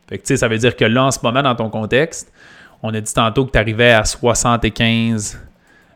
Fait 0.10 0.18
que, 0.18 0.36
ça 0.36 0.48
veut 0.48 0.58
dire 0.58 0.76
que 0.76 0.86
là, 0.86 1.06
en 1.06 1.12
ce 1.12 1.20
moment, 1.24 1.44
dans 1.44 1.56
ton 1.56 1.70
contexte, 1.70 2.34
on 2.84 2.94
a 2.94 3.02
dit 3.02 3.14
tantôt 3.14 3.46
que 3.46 3.52
tu 3.52 3.58
arrivais 3.58 3.94
à 3.94 4.04
75, 4.04 5.42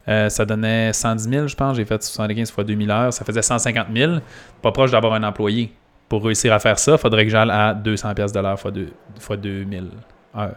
euh, 0.08 0.30
ça 0.30 0.46
donnait 0.46 0.94
110 0.94 1.30
000, 1.30 1.48
je 1.48 1.56
pense. 1.56 1.76
J'ai 1.76 1.86
fait 1.86 2.02
75 2.02 2.50
fois 2.50 2.64
2000 2.64 2.90
heures, 2.90 3.14
ça 3.14 3.26
faisait 3.26 3.42
150 3.42 3.88
000. 3.94 4.14
Pas 4.62 4.72
proche 4.72 4.92
d'avoir 4.92 5.14
un 5.14 5.24
employé. 5.24 5.74
Pour 6.08 6.24
réussir 6.24 6.54
à 6.54 6.60
faire 6.60 6.80
ça, 6.80 6.94
il 6.94 6.98
faudrait 6.98 7.26
que 7.26 7.32
j'aille 7.32 7.52
à 7.52 7.74
200 7.74 8.14
pièces 8.16 8.32
de 8.32 8.40
l'heure 8.40 8.58
fois, 8.58 8.72
fois 9.20 9.36
2000 9.36 9.90
heures 10.38 10.56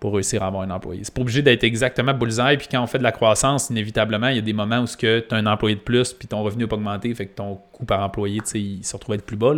pour 0.00 0.14
réussir 0.14 0.42
à 0.42 0.46
avoir 0.46 0.62
un 0.62 0.70
employé. 0.70 1.02
C'est 1.04 1.14
pas 1.14 1.22
obligé 1.22 1.42
d'être 1.42 1.64
exactement 1.64 2.12
bullseye, 2.12 2.56
puis 2.58 2.68
quand 2.70 2.82
on 2.82 2.86
fait 2.86 2.98
de 2.98 3.02
la 3.02 3.12
croissance, 3.12 3.70
inévitablement, 3.70 4.28
il 4.28 4.36
y 4.36 4.38
a 4.38 4.42
des 4.42 4.52
moments 4.52 4.80
où 4.80 4.86
tu 4.86 5.06
as 5.06 5.34
un 5.34 5.46
employé 5.46 5.74
de 5.74 5.80
plus, 5.80 6.12
puis 6.12 6.28
ton 6.28 6.42
revenu 6.42 6.64
n'a 6.64 6.68
pas 6.68 6.76
augmenté, 6.76 7.14
fait 7.14 7.26
que 7.26 7.34
ton 7.34 7.58
coût 7.72 7.84
par 7.84 8.00
employé, 8.00 8.42
il 8.54 8.84
se 8.84 8.94
retrouve 8.94 9.14
à 9.14 9.16
être 9.16 9.26
plus 9.26 9.36
bas 9.36 9.54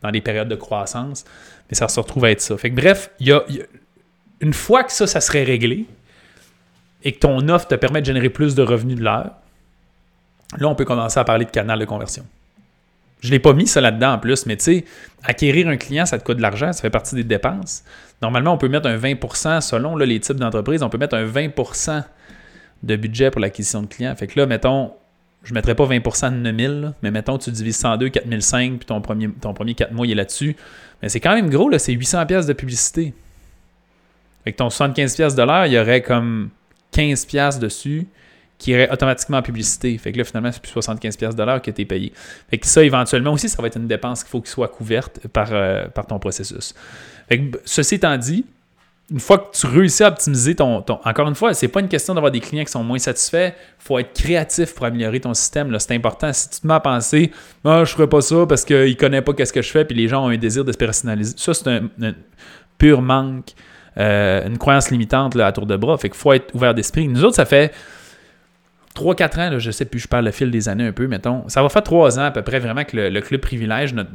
dans 0.00 0.10
les 0.10 0.20
périodes 0.20 0.48
de 0.48 0.54
croissance, 0.54 1.24
mais 1.68 1.74
ça 1.74 1.88
se 1.88 1.98
retrouve 1.98 2.24
à 2.24 2.30
être 2.30 2.40
ça. 2.40 2.56
Fait 2.56 2.70
que 2.70 2.76
bref, 2.76 3.10
il 3.18 3.28
y 3.28 3.32
a, 3.32 3.42
une 4.40 4.52
fois 4.52 4.84
que 4.84 4.92
ça, 4.92 5.06
ça 5.06 5.20
serait 5.20 5.44
réglé, 5.44 5.86
et 7.02 7.12
que 7.12 7.18
ton 7.18 7.48
offre 7.48 7.66
te 7.66 7.74
permet 7.74 8.00
de 8.00 8.06
générer 8.06 8.28
plus 8.28 8.54
de 8.54 8.62
revenus 8.62 8.96
de 8.96 9.02
l'heure, 9.02 9.32
là, 10.58 10.68
on 10.68 10.74
peut 10.74 10.84
commencer 10.84 11.18
à 11.18 11.24
parler 11.24 11.44
de 11.44 11.50
canal 11.50 11.78
de 11.78 11.84
conversion. 11.84 12.24
Je 13.20 13.28
ne 13.28 13.32
l'ai 13.32 13.38
pas 13.38 13.52
mis 13.52 13.66
ça 13.66 13.80
là-dedans 13.80 14.14
en 14.14 14.18
plus, 14.18 14.46
mais 14.46 14.56
tu 14.56 14.64
sais, 14.64 14.84
acquérir 15.22 15.68
un 15.68 15.76
client, 15.76 16.06
ça 16.06 16.18
te 16.18 16.24
coûte 16.24 16.38
de 16.38 16.42
l'argent, 16.42 16.72
ça 16.72 16.80
fait 16.80 16.90
partie 16.90 17.14
des 17.14 17.24
dépenses. 17.24 17.84
Normalement, 18.22 18.54
on 18.54 18.58
peut 18.58 18.68
mettre 18.68 18.88
un 18.88 18.96
20% 18.96 19.60
selon 19.60 19.96
les 19.96 20.20
types 20.20 20.38
d'entreprises, 20.38 20.82
on 20.82 20.88
peut 20.88 20.98
mettre 20.98 21.16
un 21.16 21.26
20% 21.26 22.02
de 22.82 22.96
budget 22.96 23.30
pour 23.30 23.40
l'acquisition 23.40 23.82
de 23.82 23.86
clients. 23.86 24.14
Fait 24.16 24.26
que 24.26 24.38
là, 24.38 24.46
mettons, 24.46 24.92
je 25.44 25.52
ne 25.52 25.54
mettrais 25.54 25.74
pas 25.74 25.84
20% 25.84 26.30
de 26.30 26.36
9000, 26.36 26.92
mais 27.02 27.10
mettons, 27.10 27.36
tu 27.36 27.50
divises 27.50 27.76
102, 27.76 28.08
4005, 28.08 28.78
puis 28.78 28.86
ton 28.86 29.02
premier, 29.02 29.28
ton 29.28 29.52
premier 29.52 29.74
4 29.74 29.92
mois, 29.92 30.06
il 30.06 30.12
est 30.12 30.14
là-dessus. 30.14 30.56
Mais 31.02 31.10
c'est 31.10 31.20
quand 31.20 31.34
même 31.34 31.50
gros, 31.50 31.68
là, 31.68 31.78
c'est 31.78 31.92
800 31.92 32.24
pièces 32.24 32.46
de 32.46 32.52
publicité. 32.54 33.12
Fait 34.50 34.54
que 34.54 34.58
ton 34.58 34.68
75 34.68 35.14
pièces 35.14 35.34
de 35.36 35.44
l'heure, 35.44 35.66
il 35.66 35.74
y 35.74 35.78
aurait 35.78 36.02
comme 36.02 36.50
15 36.90 37.24
pièces 37.26 37.60
dessus 37.60 38.08
qui 38.58 38.72
irait 38.72 38.90
automatiquement 38.90 39.36
en 39.36 39.42
publicité. 39.42 39.96
Fait 39.96 40.10
que 40.10 40.18
là, 40.18 40.24
finalement, 40.24 40.50
c'est 40.50 40.60
plus 40.60 40.72
75$ 40.72 41.34
de 41.36 41.58
que 41.60 41.70
tu 41.70 41.82
es 41.82 41.84
payé. 41.84 42.12
Fait 42.50 42.58
que 42.58 42.66
ça, 42.66 42.82
éventuellement 42.82 43.32
aussi, 43.32 43.48
ça 43.48 43.62
va 43.62 43.68
être 43.68 43.76
une 43.76 43.86
dépense 43.86 44.24
qu'il 44.24 44.30
faut 44.30 44.40
qu'il 44.40 44.50
soit 44.50 44.66
couverte 44.66 45.28
par, 45.28 45.50
euh, 45.52 45.86
par 45.86 46.04
ton 46.04 46.18
processus. 46.18 46.74
Fait 47.28 47.38
que, 47.38 47.60
ceci 47.64 47.94
étant 47.94 48.18
dit, 48.18 48.44
une 49.08 49.20
fois 49.20 49.38
que 49.38 49.56
tu 49.56 49.68
réussis 49.68 50.02
à 50.02 50.08
optimiser 50.08 50.56
ton. 50.56 50.84
encore 50.84 51.28
une 51.28 51.36
fois, 51.36 51.54
c'est 51.54 51.68
pas 51.68 51.78
une 51.78 51.88
question 51.88 52.12
d'avoir 52.12 52.32
des 52.32 52.40
clients 52.40 52.64
qui 52.64 52.72
sont 52.72 52.82
moins 52.82 52.98
satisfaits. 52.98 53.52
Il 53.54 53.84
faut 53.84 54.00
être 54.00 54.12
créatif 54.12 54.74
pour 54.74 54.84
améliorer 54.84 55.20
ton 55.20 55.32
système. 55.32 55.76
C'est 55.78 55.94
important. 55.94 56.32
Si 56.32 56.50
tu 56.50 56.60
te 56.60 56.66
mets 56.66 56.74
à 56.74 56.80
penser, 56.80 57.30
ah, 57.64 57.84
je 57.84 57.92
ferais 57.92 58.08
pas 58.08 58.20
ça 58.20 58.46
parce 58.48 58.64
qu'il 58.64 58.96
connaît 58.96 59.22
pas 59.22 59.32
qu'est-ce 59.32 59.52
que 59.52 59.62
je 59.62 59.70
fais, 59.70 59.84
puis 59.84 59.96
les 59.96 60.08
gens 60.08 60.26
ont 60.26 60.28
un 60.28 60.36
désir 60.36 60.64
de 60.64 60.72
se 60.72 60.76
personnaliser. 60.76 61.34
Ça, 61.36 61.54
c'est 61.54 61.68
un, 61.68 61.88
pur 62.78 63.02
manque 63.02 63.52
euh, 64.00 64.46
une 64.46 64.58
croyance 64.58 64.90
limitante 64.90 65.36
à 65.36 65.52
tour 65.52 65.66
de 65.66 65.76
bras. 65.76 65.96
Fait 65.98 66.08
qu'il 66.08 66.18
faut 66.18 66.32
être 66.32 66.54
ouvert 66.54 66.74
d'esprit. 66.74 67.06
Nous 67.06 67.22
autres, 67.22 67.36
ça 67.36 67.44
fait 67.44 67.72
3-4 68.94 69.40
ans, 69.40 69.58
je 69.58 69.70
sais 69.70 69.84
plus, 69.84 70.00
je 70.00 70.08
parle 70.08 70.24
le 70.24 70.30
fil 70.30 70.50
des 70.50 70.68
années 70.68 70.86
un 70.86 70.92
peu, 70.92 71.06
mettons. 71.06 71.48
Ça 71.48 71.62
va 71.62 71.68
faire 71.68 71.82
3 71.82 72.18
ans 72.18 72.24
à 72.24 72.30
peu 72.30 72.42
près 72.42 72.58
vraiment 72.58 72.84
que 72.84 72.96
le, 72.96 73.20
club 73.20 73.40
privilège, 73.40 73.94
notre, 73.94 74.10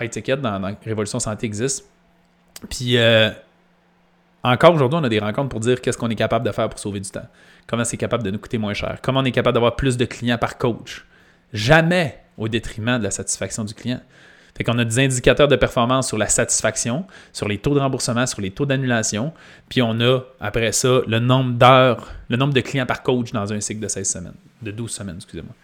high 0.00 0.10
ticket 0.10 0.36
dans, 0.36 0.60
Révolution 0.84 1.20
Santé 1.20 1.46
existe. 1.46 1.88
Puis 2.68 2.98
euh, 2.98 3.30
encore 4.42 4.74
aujourd'hui, 4.74 4.98
on 5.00 5.04
a 5.04 5.08
des 5.08 5.18
rencontres 5.18 5.48
pour 5.48 5.60
dire 5.60 5.80
qu'est-ce 5.80 5.96
qu'on 5.96 6.10
est 6.10 6.16
capable 6.16 6.44
de 6.44 6.52
faire 6.52 6.68
pour 6.68 6.78
sauver 6.78 7.00
du 7.00 7.10
temps. 7.10 7.26
Comment 7.66 7.84
c'est 7.84 7.96
capable 7.96 8.22
de 8.22 8.30
nous 8.30 8.38
coûter 8.38 8.58
moins 8.58 8.74
cher. 8.74 8.98
Comment 9.02 9.20
on 9.20 9.24
est 9.24 9.32
capable 9.32 9.54
d'avoir 9.54 9.76
plus 9.76 9.96
de 9.96 10.04
clients 10.04 10.38
par 10.38 10.58
coach. 10.58 11.06
Jamais 11.52 12.18
au 12.36 12.48
détriment 12.48 12.98
de 12.98 13.04
la 13.04 13.10
satisfaction 13.10 13.64
du 13.64 13.74
client. 13.74 14.00
Fait 14.58 14.64
qu'on 14.64 14.76
a 14.78 14.84
des 14.84 14.98
indicateurs 14.98 15.46
de 15.46 15.54
performance 15.54 16.08
sur 16.08 16.18
la 16.18 16.26
satisfaction, 16.26 17.04
sur 17.32 17.46
les 17.46 17.58
taux 17.58 17.74
de 17.74 17.78
remboursement, 17.78 18.26
sur 18.26 18.40
les 18.40 18.50
taux 18.50 18.66
d'annulation, 18.66 19.32
puis 19.68 19.82
on 19.82 20.00
a 20.00 20.18
après 20.40 20.72
ça 20.72 21.00
le 21.06 21.20
nombre 21.20 21.52
d'heures, 21.52 22.08
le 22.28 22.36
nombre 22.36 22.52
de 22.52 22.60
clients 22.60 22.84
par 22.84 23.04
coach 23.04 23.30
dans 23.30 23.52
un 23.52 23.60
cycle 23.60 23.80
de 23.80 23.86
16 23.86 24.10
semaines, 24.10 24.34
de 24.60 24.72
12 24.72 24.90
semaines, 24.90 25.16
excusez-moi. 25.16 25.54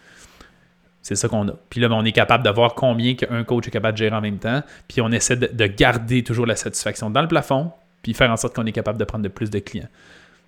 C'est 1.03 1.17
ça 1.17 1.27
qu'on 1.27 1.49
a. 1.49 1.55
Puis 1.69 1.81
là, 1.81 1.89
ben, 1.89 1.97
on 1.97 2.05
est 2.05 2.13
capable 2.13 2.45
de 2.45 2.51
voir 2.51 2.77
combien 2.77 3.17
un 3.31 3.43
coach 3.43 3.67
est 3.67 3.73
capable 3.73 3.95
de 3.95 4.05
gérer 4.05 4.15
en 4.15 4.21
même 4.21 4.39
temps, 4.39 4.63
puis 4.87 5.01
on 5.01 5.11
essaie 5.11 5.37
de 5.37 5.67
garder 5.67 6.23
toujours 6.23 6.47
la 6.47 6.55
satisfaction 6.55 7.11
dans 7.11 7.21
le 7.21 7.29
plafond, 7.29 7.73
puis 8.01 8.15
faire 8.15 8.31
en 8.31 8.37
sorte 8.37 8.55
qu'on 8.55 8.67
est 8.67 8.73
capable 8.73 8.99
de 8.99 9.05
prendre 9.05 9.25
de 9.25 9.29
plus 9.29 9.51
de 9.51 9.59
clients. 9.59 9.89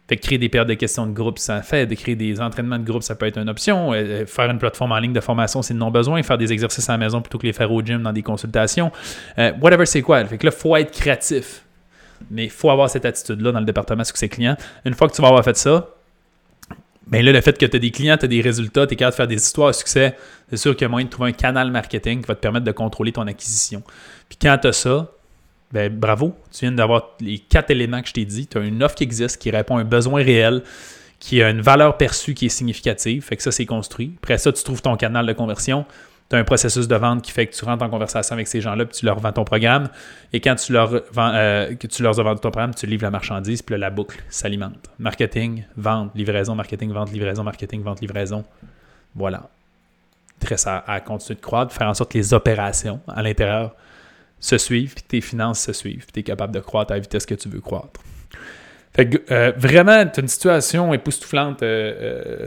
Fait 0.09 0.17
que 0.17 0.23
créer 0.23 0.39
des 0.39 0.49
périodes 0.49 0.69
de 0.69 0.75
questions 0.75 1.07
de 1.07 1.13
groupe, 1.13 1.39
ça 1.39 1.63
fait. 1.63 1.87
De 1.87 1.95
créer 1.97 2.15
des 2.15 2.41
entraînements 2.41 2.79
de 2.79 2.85
groupe, 2.85 3.03
ça 3.03 3.17
peut 3.17 3.27
être 3.27 3.39
une 3.39 3.49
option. 3.49 3.93
Euh, 3.93 3.97
euh, 3.97 4.27
faire 4.27 4.49
une 4.49 4.59
plateforme 4.59 4.93
en 4.93 4.99
ligne 4.99 5.13
de 5.13 5.21
formation, 5.21 5.63
c'est 5.63 5.75
non 5.75 5.91
besoin. 5.91 6.23
Faire 6.23 6.39
des 6.39 6.53
exercices 6.53 6.89
à 6.89 6.93
la 6.93 6.99
maison 6.99 7.21
plutôt 7.21 7.39
que 7.39 7.47
les 7.47 7.53
faire 7.53 7.73
au 7.73 7.83
gym 7.83 8.03
dans 8.03 8.13
des 8.13 8.23
consultations. 8.23 8.93
Euh, 9.39 9.53
whatever, 9.61 9.85
c'est 9.85 10.03
quoi? 10.03 10.25
Fait 10.25 10.39
que 10.39 10.47
là, 10.47 10.53
il 10.55 10.61
faut 10.61 10.77
être 10.77 10.93
créatif. 10.93 11.63
Mais 12.31 12.45
il 12.45 12.51
faut 12.51 12.71
avoir 12.71 12.89
cette 12.89 13.05
attitude-là 13.05 13.51
dans 13.51 13.59
le 13.59 13.67
département 13.67 14.05
succès 14.05 14.29
client. 14.29 14.57
Une 14.85 14.95
fois 14.95 15.09
que 15.09 15.15
tu 15.15 15.23
vas 15.23 15.29
avoir 15.29 15.45
fait 15.45 15.57
ça, 15.57 15.89
bien 17.07 17.23
là, 17.23 17.33
le 17.33 17.41
fait 17.41 17.59
que 17.59 17.67
tu 17.67 17.77
as 17.77 17.79
des 17.79 17.91
clients, 17.91 18.17
tu 18.17 18.27
as 18.27 18.29
des 18.29 18.41
résultats, 18.41 18.87
tu 18.87 18.95
es 18.95 18.97
capable 18.97 19.13
de 19.13 19.17
faire 19.17 19.27
des 19.27 19.43
histoires 19.43 19.71
de 19.71 19.75
succès, 19.75 20.17
c'est 20.49 20.57
sûr 20.57 20.75
qu'il 20.75 20.83
y 20.83 20.87
a 20.87 20.89
moyen 20.89 21.07
de 21.07 21.11
trouver 21.11 21.31
un 21.31 21.33
canal 21.33 21.71
marketing 21.71 22.23
qui 22.23 22.29
va 22.29 22.35
te 22.35 22.41
permettre 22.41 22.65
de 22.65 22.73
contrôler 22.73 23.13
ton 23.13 23.27
acquisition. 23.27 23.83
Puis 24.29 24.39
quand 24.41 24.57
tu 24.63 24.69
as 24.69 24.73
ça, 24.73 25.13
ben, 25.73 25.93
bravo, 25.93 26.35
tu 26.53 26.61
viens 26.61 26.73
d'avoir 26.73 27.17
les 27.21 27.39
quatre 27.39 27.71
éléments 27.71 28.01
que 28.01 28.09
je 28.09 28.13
t'ai 28.13 28.25
dit. 28.25 28.47
Tu 28.47 28.59
as 28.59 28.61
une 28.61 28.83
offre 28.83 28.95
qui 28.95 29.03
existe, 29.03 29.39
qui 29.39 29.51
répond 29.51 29.77
à 29.77 29.81
un 29.81 29.85
besoin 29.85 30.23
réel, 30.23 30.63
qui 31.19 31.43
a 31.43 31.51
une 31.51 31.61
valeur 31.61 31.97
perçue 31.97 32.35
qui 32.35 32.47
est 32.47 32.51
significative. 32.51 33.23
Fait 33.25 33.37
que 33.37 33.43
ça, 33.43 33.51
c'est 33.51 33.67
construit. 33.67 34.15
Après 34.23 34.39
ça, 34.39 34.53
tu 34.53 34.63
trouves 34.63 34.83
ton 34.83 34.97
canal 34.97 35.27
de 35.27 35.33
conversion. 35.33 35.85
Tu 36.29 36.37
as 36.37 36.39
un 36.39 36.45
processus 36.45 36.89
de 36.89 36.97
vente 36.97 37.23
qui 37.23 37.31
fait 37.31 37.47
que 37.47 37.55
tu 37.55 37.65
rentres 37.65 37.85
en 37.85 37.89
conversation 37.89 38.35
avec 38.35 38.49
ces 38.49 38.61
gens-là, 38.61 38.85
puis 38.85 38.99
tu 38.99 39.07
leur 39.07 39.19
vends 39.21 39.33
ton 39.33 39.45
programme. 39.45 39.89
Et 40.33 40.41
quand 40.41 40.57
tu 40.57 40.73
leur, 40.73 40.93
euh, 41.19 41.75
que 41.75 41.87
tu 41.87 42.03
leur 42.03 42.19
as 42.19 42.23
vendu 42.23 42.41
ton 42.41 42.51
programme, 42.51 42.75
tu 42.75 42.87
livres 42.87 43.05
la 43.05 43.11
marchandise, 43.11 43.63
puis 43.63 43.77
la 43.79 43.91
boucle 43.91 44.21
s'alimente. 44.29 44.91
Marketing, 44.99 45.65
vente, 45.77 46.13
livraison, 46.15 46.55
marketing, 46.55 46.93
vente, 46.93 47.13
livraison, 47.13 47.45
marketing, 47.45 47.83
vente, 47.83 48.01
livraison. 48.01 48.45
Voilà. 49.15 49.49
Très 50.41 50.67
à, 50.67 50.79
à 50.91 51.01
continuer 51.01 51.37
de 51.37 51.41
croître, 51.41 51.73
faire 51.73 51.89
en 51.89 51.95
sorte 51.95 52.13
que 52.13 52.19
les 52.19 52.35
opérations 52.35 53.01
à 53.09 53.23
l'intérieur 53.23 53.75
se 54.41 54.59
suivent, 54.59 54.95
puis 54.95 55.05
tes 55.07 55.21
finances 55.21 55.61
se 55.61 55.73
suivent, 55.73 56.05
puis 56.05 56.13
tu 56.13 56.21
es 56.21 56.23
capable 56.23 56.55
de 56.55 56.61
croître 56.61 56.93
à 56.93 56.97
la 56.97 57.01
vitesse 57.01 57.27
que 57.27 57.35
tu 57.35 57.49
veux 57.49 57.61
croître. 57.61 58.01
Fait 58.97 59.09
que, 59.09 59.19
euh, 59.31 59.53
vraiment, 59.57 60.07
tu 60.07 60.21
une 60.21 60.29
situation 60.29 60.95
époustouflante. 60.95 61.63
Euh, 61.63 62.47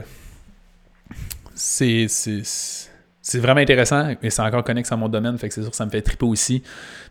c'est, 1.54 3.38
vraiment 3.38 3.60
intéressant, 3.60 4.14
mais 4.20 4.30
c'est 4.30 4.42
encore 4.42 4.64
connexe 4.64 4.90
à 4.90 4.96
mon 4.96 5.08
domaine, 5.08 5.38
fait 5.38 5.48
que 5.48 5.54
c'est 5.54 5.62
sûr 5.62 5.70
que 5.70 5.76
ça 5.76 5.86
me 5.86 5.90
fait 5.90 6.02
triper 6.02 6.26
aussi. 6.26 6.64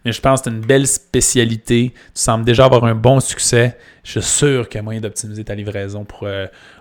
Mais 0.04 0.12
je 0.12 0.20
pense 0.20 0.42
que 0.42 0.50
tu 0.50 0.56
une 0.56 0.62
belle 0.62 0.88
spécialité. 0.88 1.94
Tu 1.94 2.22
sembles 2.22 2.44
déjà 2.44 2.66
avoir 2.66 2.84
un 2.84 2.96
bon 2.96 3.22
succès. 3.22 3.78
Je 4.04 4.20
suis 4.20 4.30
sûr 4.30 4.68
qu'il 4.68 4.80
y 4.80 4.80
a 4.80 4.82
moyen 4.82 5.00
d'optimiser 5.00 5.46
ta 5.46 5.56
livraison 5.56 6.04
pour 6.04 6.28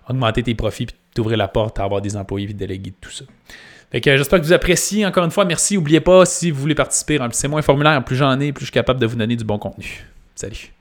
augmenter 0.09 0.43
tes 0.43 0.55
profits 0.55 0.87
puis 0.87 0.97
t'ouvrir 1.15 1.37
la 1.37 1.49
porte 1.49 1.79
à 1.79 1.85
avoir 1.85 2.01
des 2.01 2.17
employés 2.17 2.51
et 2.51 2.55
déléguer 2.55 2.93
tout 3.01 3.11
ça. 3.11 3.25
Que 3.93 4.17
j'espère 4.17 4.41
que 4.41 4.45
vous 4.45 4.53
appréciez. 4.53 5.07
Encore 5.07 5.25
une 5.25 5.31
fois, 5.31 5.45
merci. 5.45 5.75
N'oubliez 5.75 6.01
pas, 6.01 6.27
si 6.27 6.51
vous 6.51 6.61
voulez 6.61 6.75
participer, 6.75 7.19
remplissez-moi 7.19 7.61
un 7.61 7.63
formulaire. 7.63 8.05
Plus 8.05 8.17
j'en 8.17 8.39
ai, 8.39 8.53
plus 8.53 8.65
je 8.65 8.67
suis 8.67 8.73
capable 8.73 9.01
de 9.01 9.07
vous 9.07 9.17
donner 9.17 9.37
du 9.37 9.45
bon 9.45 9.59
contenu. 9.59 10.07
Salut. 10.35 10.73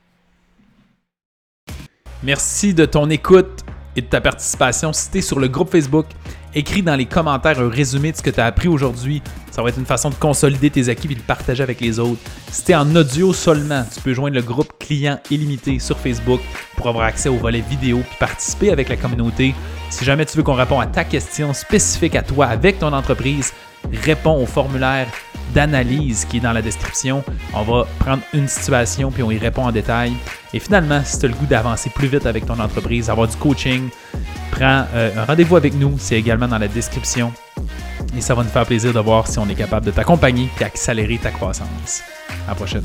Merci 2.23 2.73
de 2.73 2.85
ton 2.85 3.09
écoute 3.09 3.63
et 3.95 4.01
de 4.01 4.07
ta 4.07 4.19
participation. 4.19 4.91
Si 4.91 5.09
tu 5.09 5.19
es 5.19 5.21
sur 5.21 5.39
le 5.39 5.47
groupe 5.47 5.71
Facebook, 5.71 6.05
écris 6.57 6.81
dans 6.81 6.95
les 6.95 7.05
commentaires 7.05 7.59
un 7.59 7.69
résumé 7.69 8.11
de 8.11 8.17
ce 8.17 8.23
que 8.23 8.31
tu 8.31 8.39
as 8.39 8.45
appris 8.45 8.67
aujourd'hui. 8.67 9.21
Ça 9.51 9.61
va 9.61 9.69
être 9.69 9.77
une 9.77 9.85
façon 9.85 10.09
de 10.09 10.15
consolider 10.15 10.69
tes 10.69 10.89
acquis 10.89 11.07
et 11.07 11.13
de 11.13 11.19
le 11.19 11.25
partager 11.25 11.61
avec 11.61 11.79
les 11.79 11.99
autres. 11.99 12.19
Si 12.51 12.65
tu 12.65 12.71
es 12.71 12.75
en 12.75 12.95
audio 12.95 13.31
seulement, 13.31 13.83
tu 13.93 14.01
peux 14.01 14.13
joindre 14.13 14.35
le 14.35 14.41
groupe 14.41 14.71
client 14.79 15.19
illimité 15.29 15.77
sur 15.79 15.97
Facebook 15.97 16.41
pour 16.75 16.87
avoir 16.87 17.05
accès 17.05 17.29
au 17.29 17.37
volet 17.37 17.61
vidéo 17.61 17.99
et 17.99 18.19
participer 18.19 18.71
avec 18.71 18.89
la 18.89 18.95
communauté. 18.95 19.53
Si 19.89 20.03
jamais 20.03 20.25
tu 20.25 20.35
veux 20.35 20.43
qu'on 20.43 20.53
réponde 20.53 20.81
à 20.81 20.87
ta 20.87 21.03
question 21.03 21.53
spécifique 21.53 22.15
à 22.15 22.23
toi 22.23 22.47
avec 22.47 22.79
ton 22.79 22.91
entreprise, 22.91 23.53
réponds 24.03 24.41
au 24.41 24.45
formulaire 24.45 25.07
d'analyse 25.53 26.25
qui 26.25 26.37
est 26.37 26.41
dans 26.41 26.53
la 26.53 26.61
description. 26.61 27.23
On 27.53 27.63
va 27.63 27.87
prendre 27.99 28.23
une 28.33 28.47
situation 28.47 29.11
puis 29.11 29.23
on 29.23 29.31
y 29.31 29.37
répond 29.37 29.63
en 29.63 29.71
détail. 29.71 30.13
Et 30.53 30.59
finalement, 30.59 31.01
si 31.03 31.19
tu 31.19 31.25
as 31.25 31.29
le 31.29 31.35
goût 31.35 31.45
d'avancer 31.45 31.89
plus 31.89 32.07
vite 32.07 32.25
avec 32.25 32.45
ton 32.45 32.59
entreprise, 32.59 33.09
avoir 33.09 33.27
du 33.27 33.35
coaching, 33.37 33.89
prends 34.51 34.85
euh, 34.93 35.11
un 35.17 35.25
rendez-vous 35.25 35.55
avec 35.55 35.73
nous. 35.73 35.95
C'est 35.99 36.15
également 36.15 36.47
dans 36.47 36.57
la 36.57 36.67
description. 36.67 37.31
Et 38.17 38.21
ça 38.21 38.33
va 38.33 38.43
nous 38.43 38.49
faire 38.49 38.65
plaisir 38.65 38.93
de 38.93 38.99
voir 38.99 39.27
si 39.27 39.37
on 39.39 39.47
est 39.49 39.55
capable 39.55 39.85
de 39.85 39.91
t'accompagner 39.91 40.49
et 40.59 40.63
accélérer 40.63 41.17
ta 41.17 41.31
croissance. 41.31 42.01
À 42.47 42.49
la 42.49 42.55
prochaine. 42.55 42.83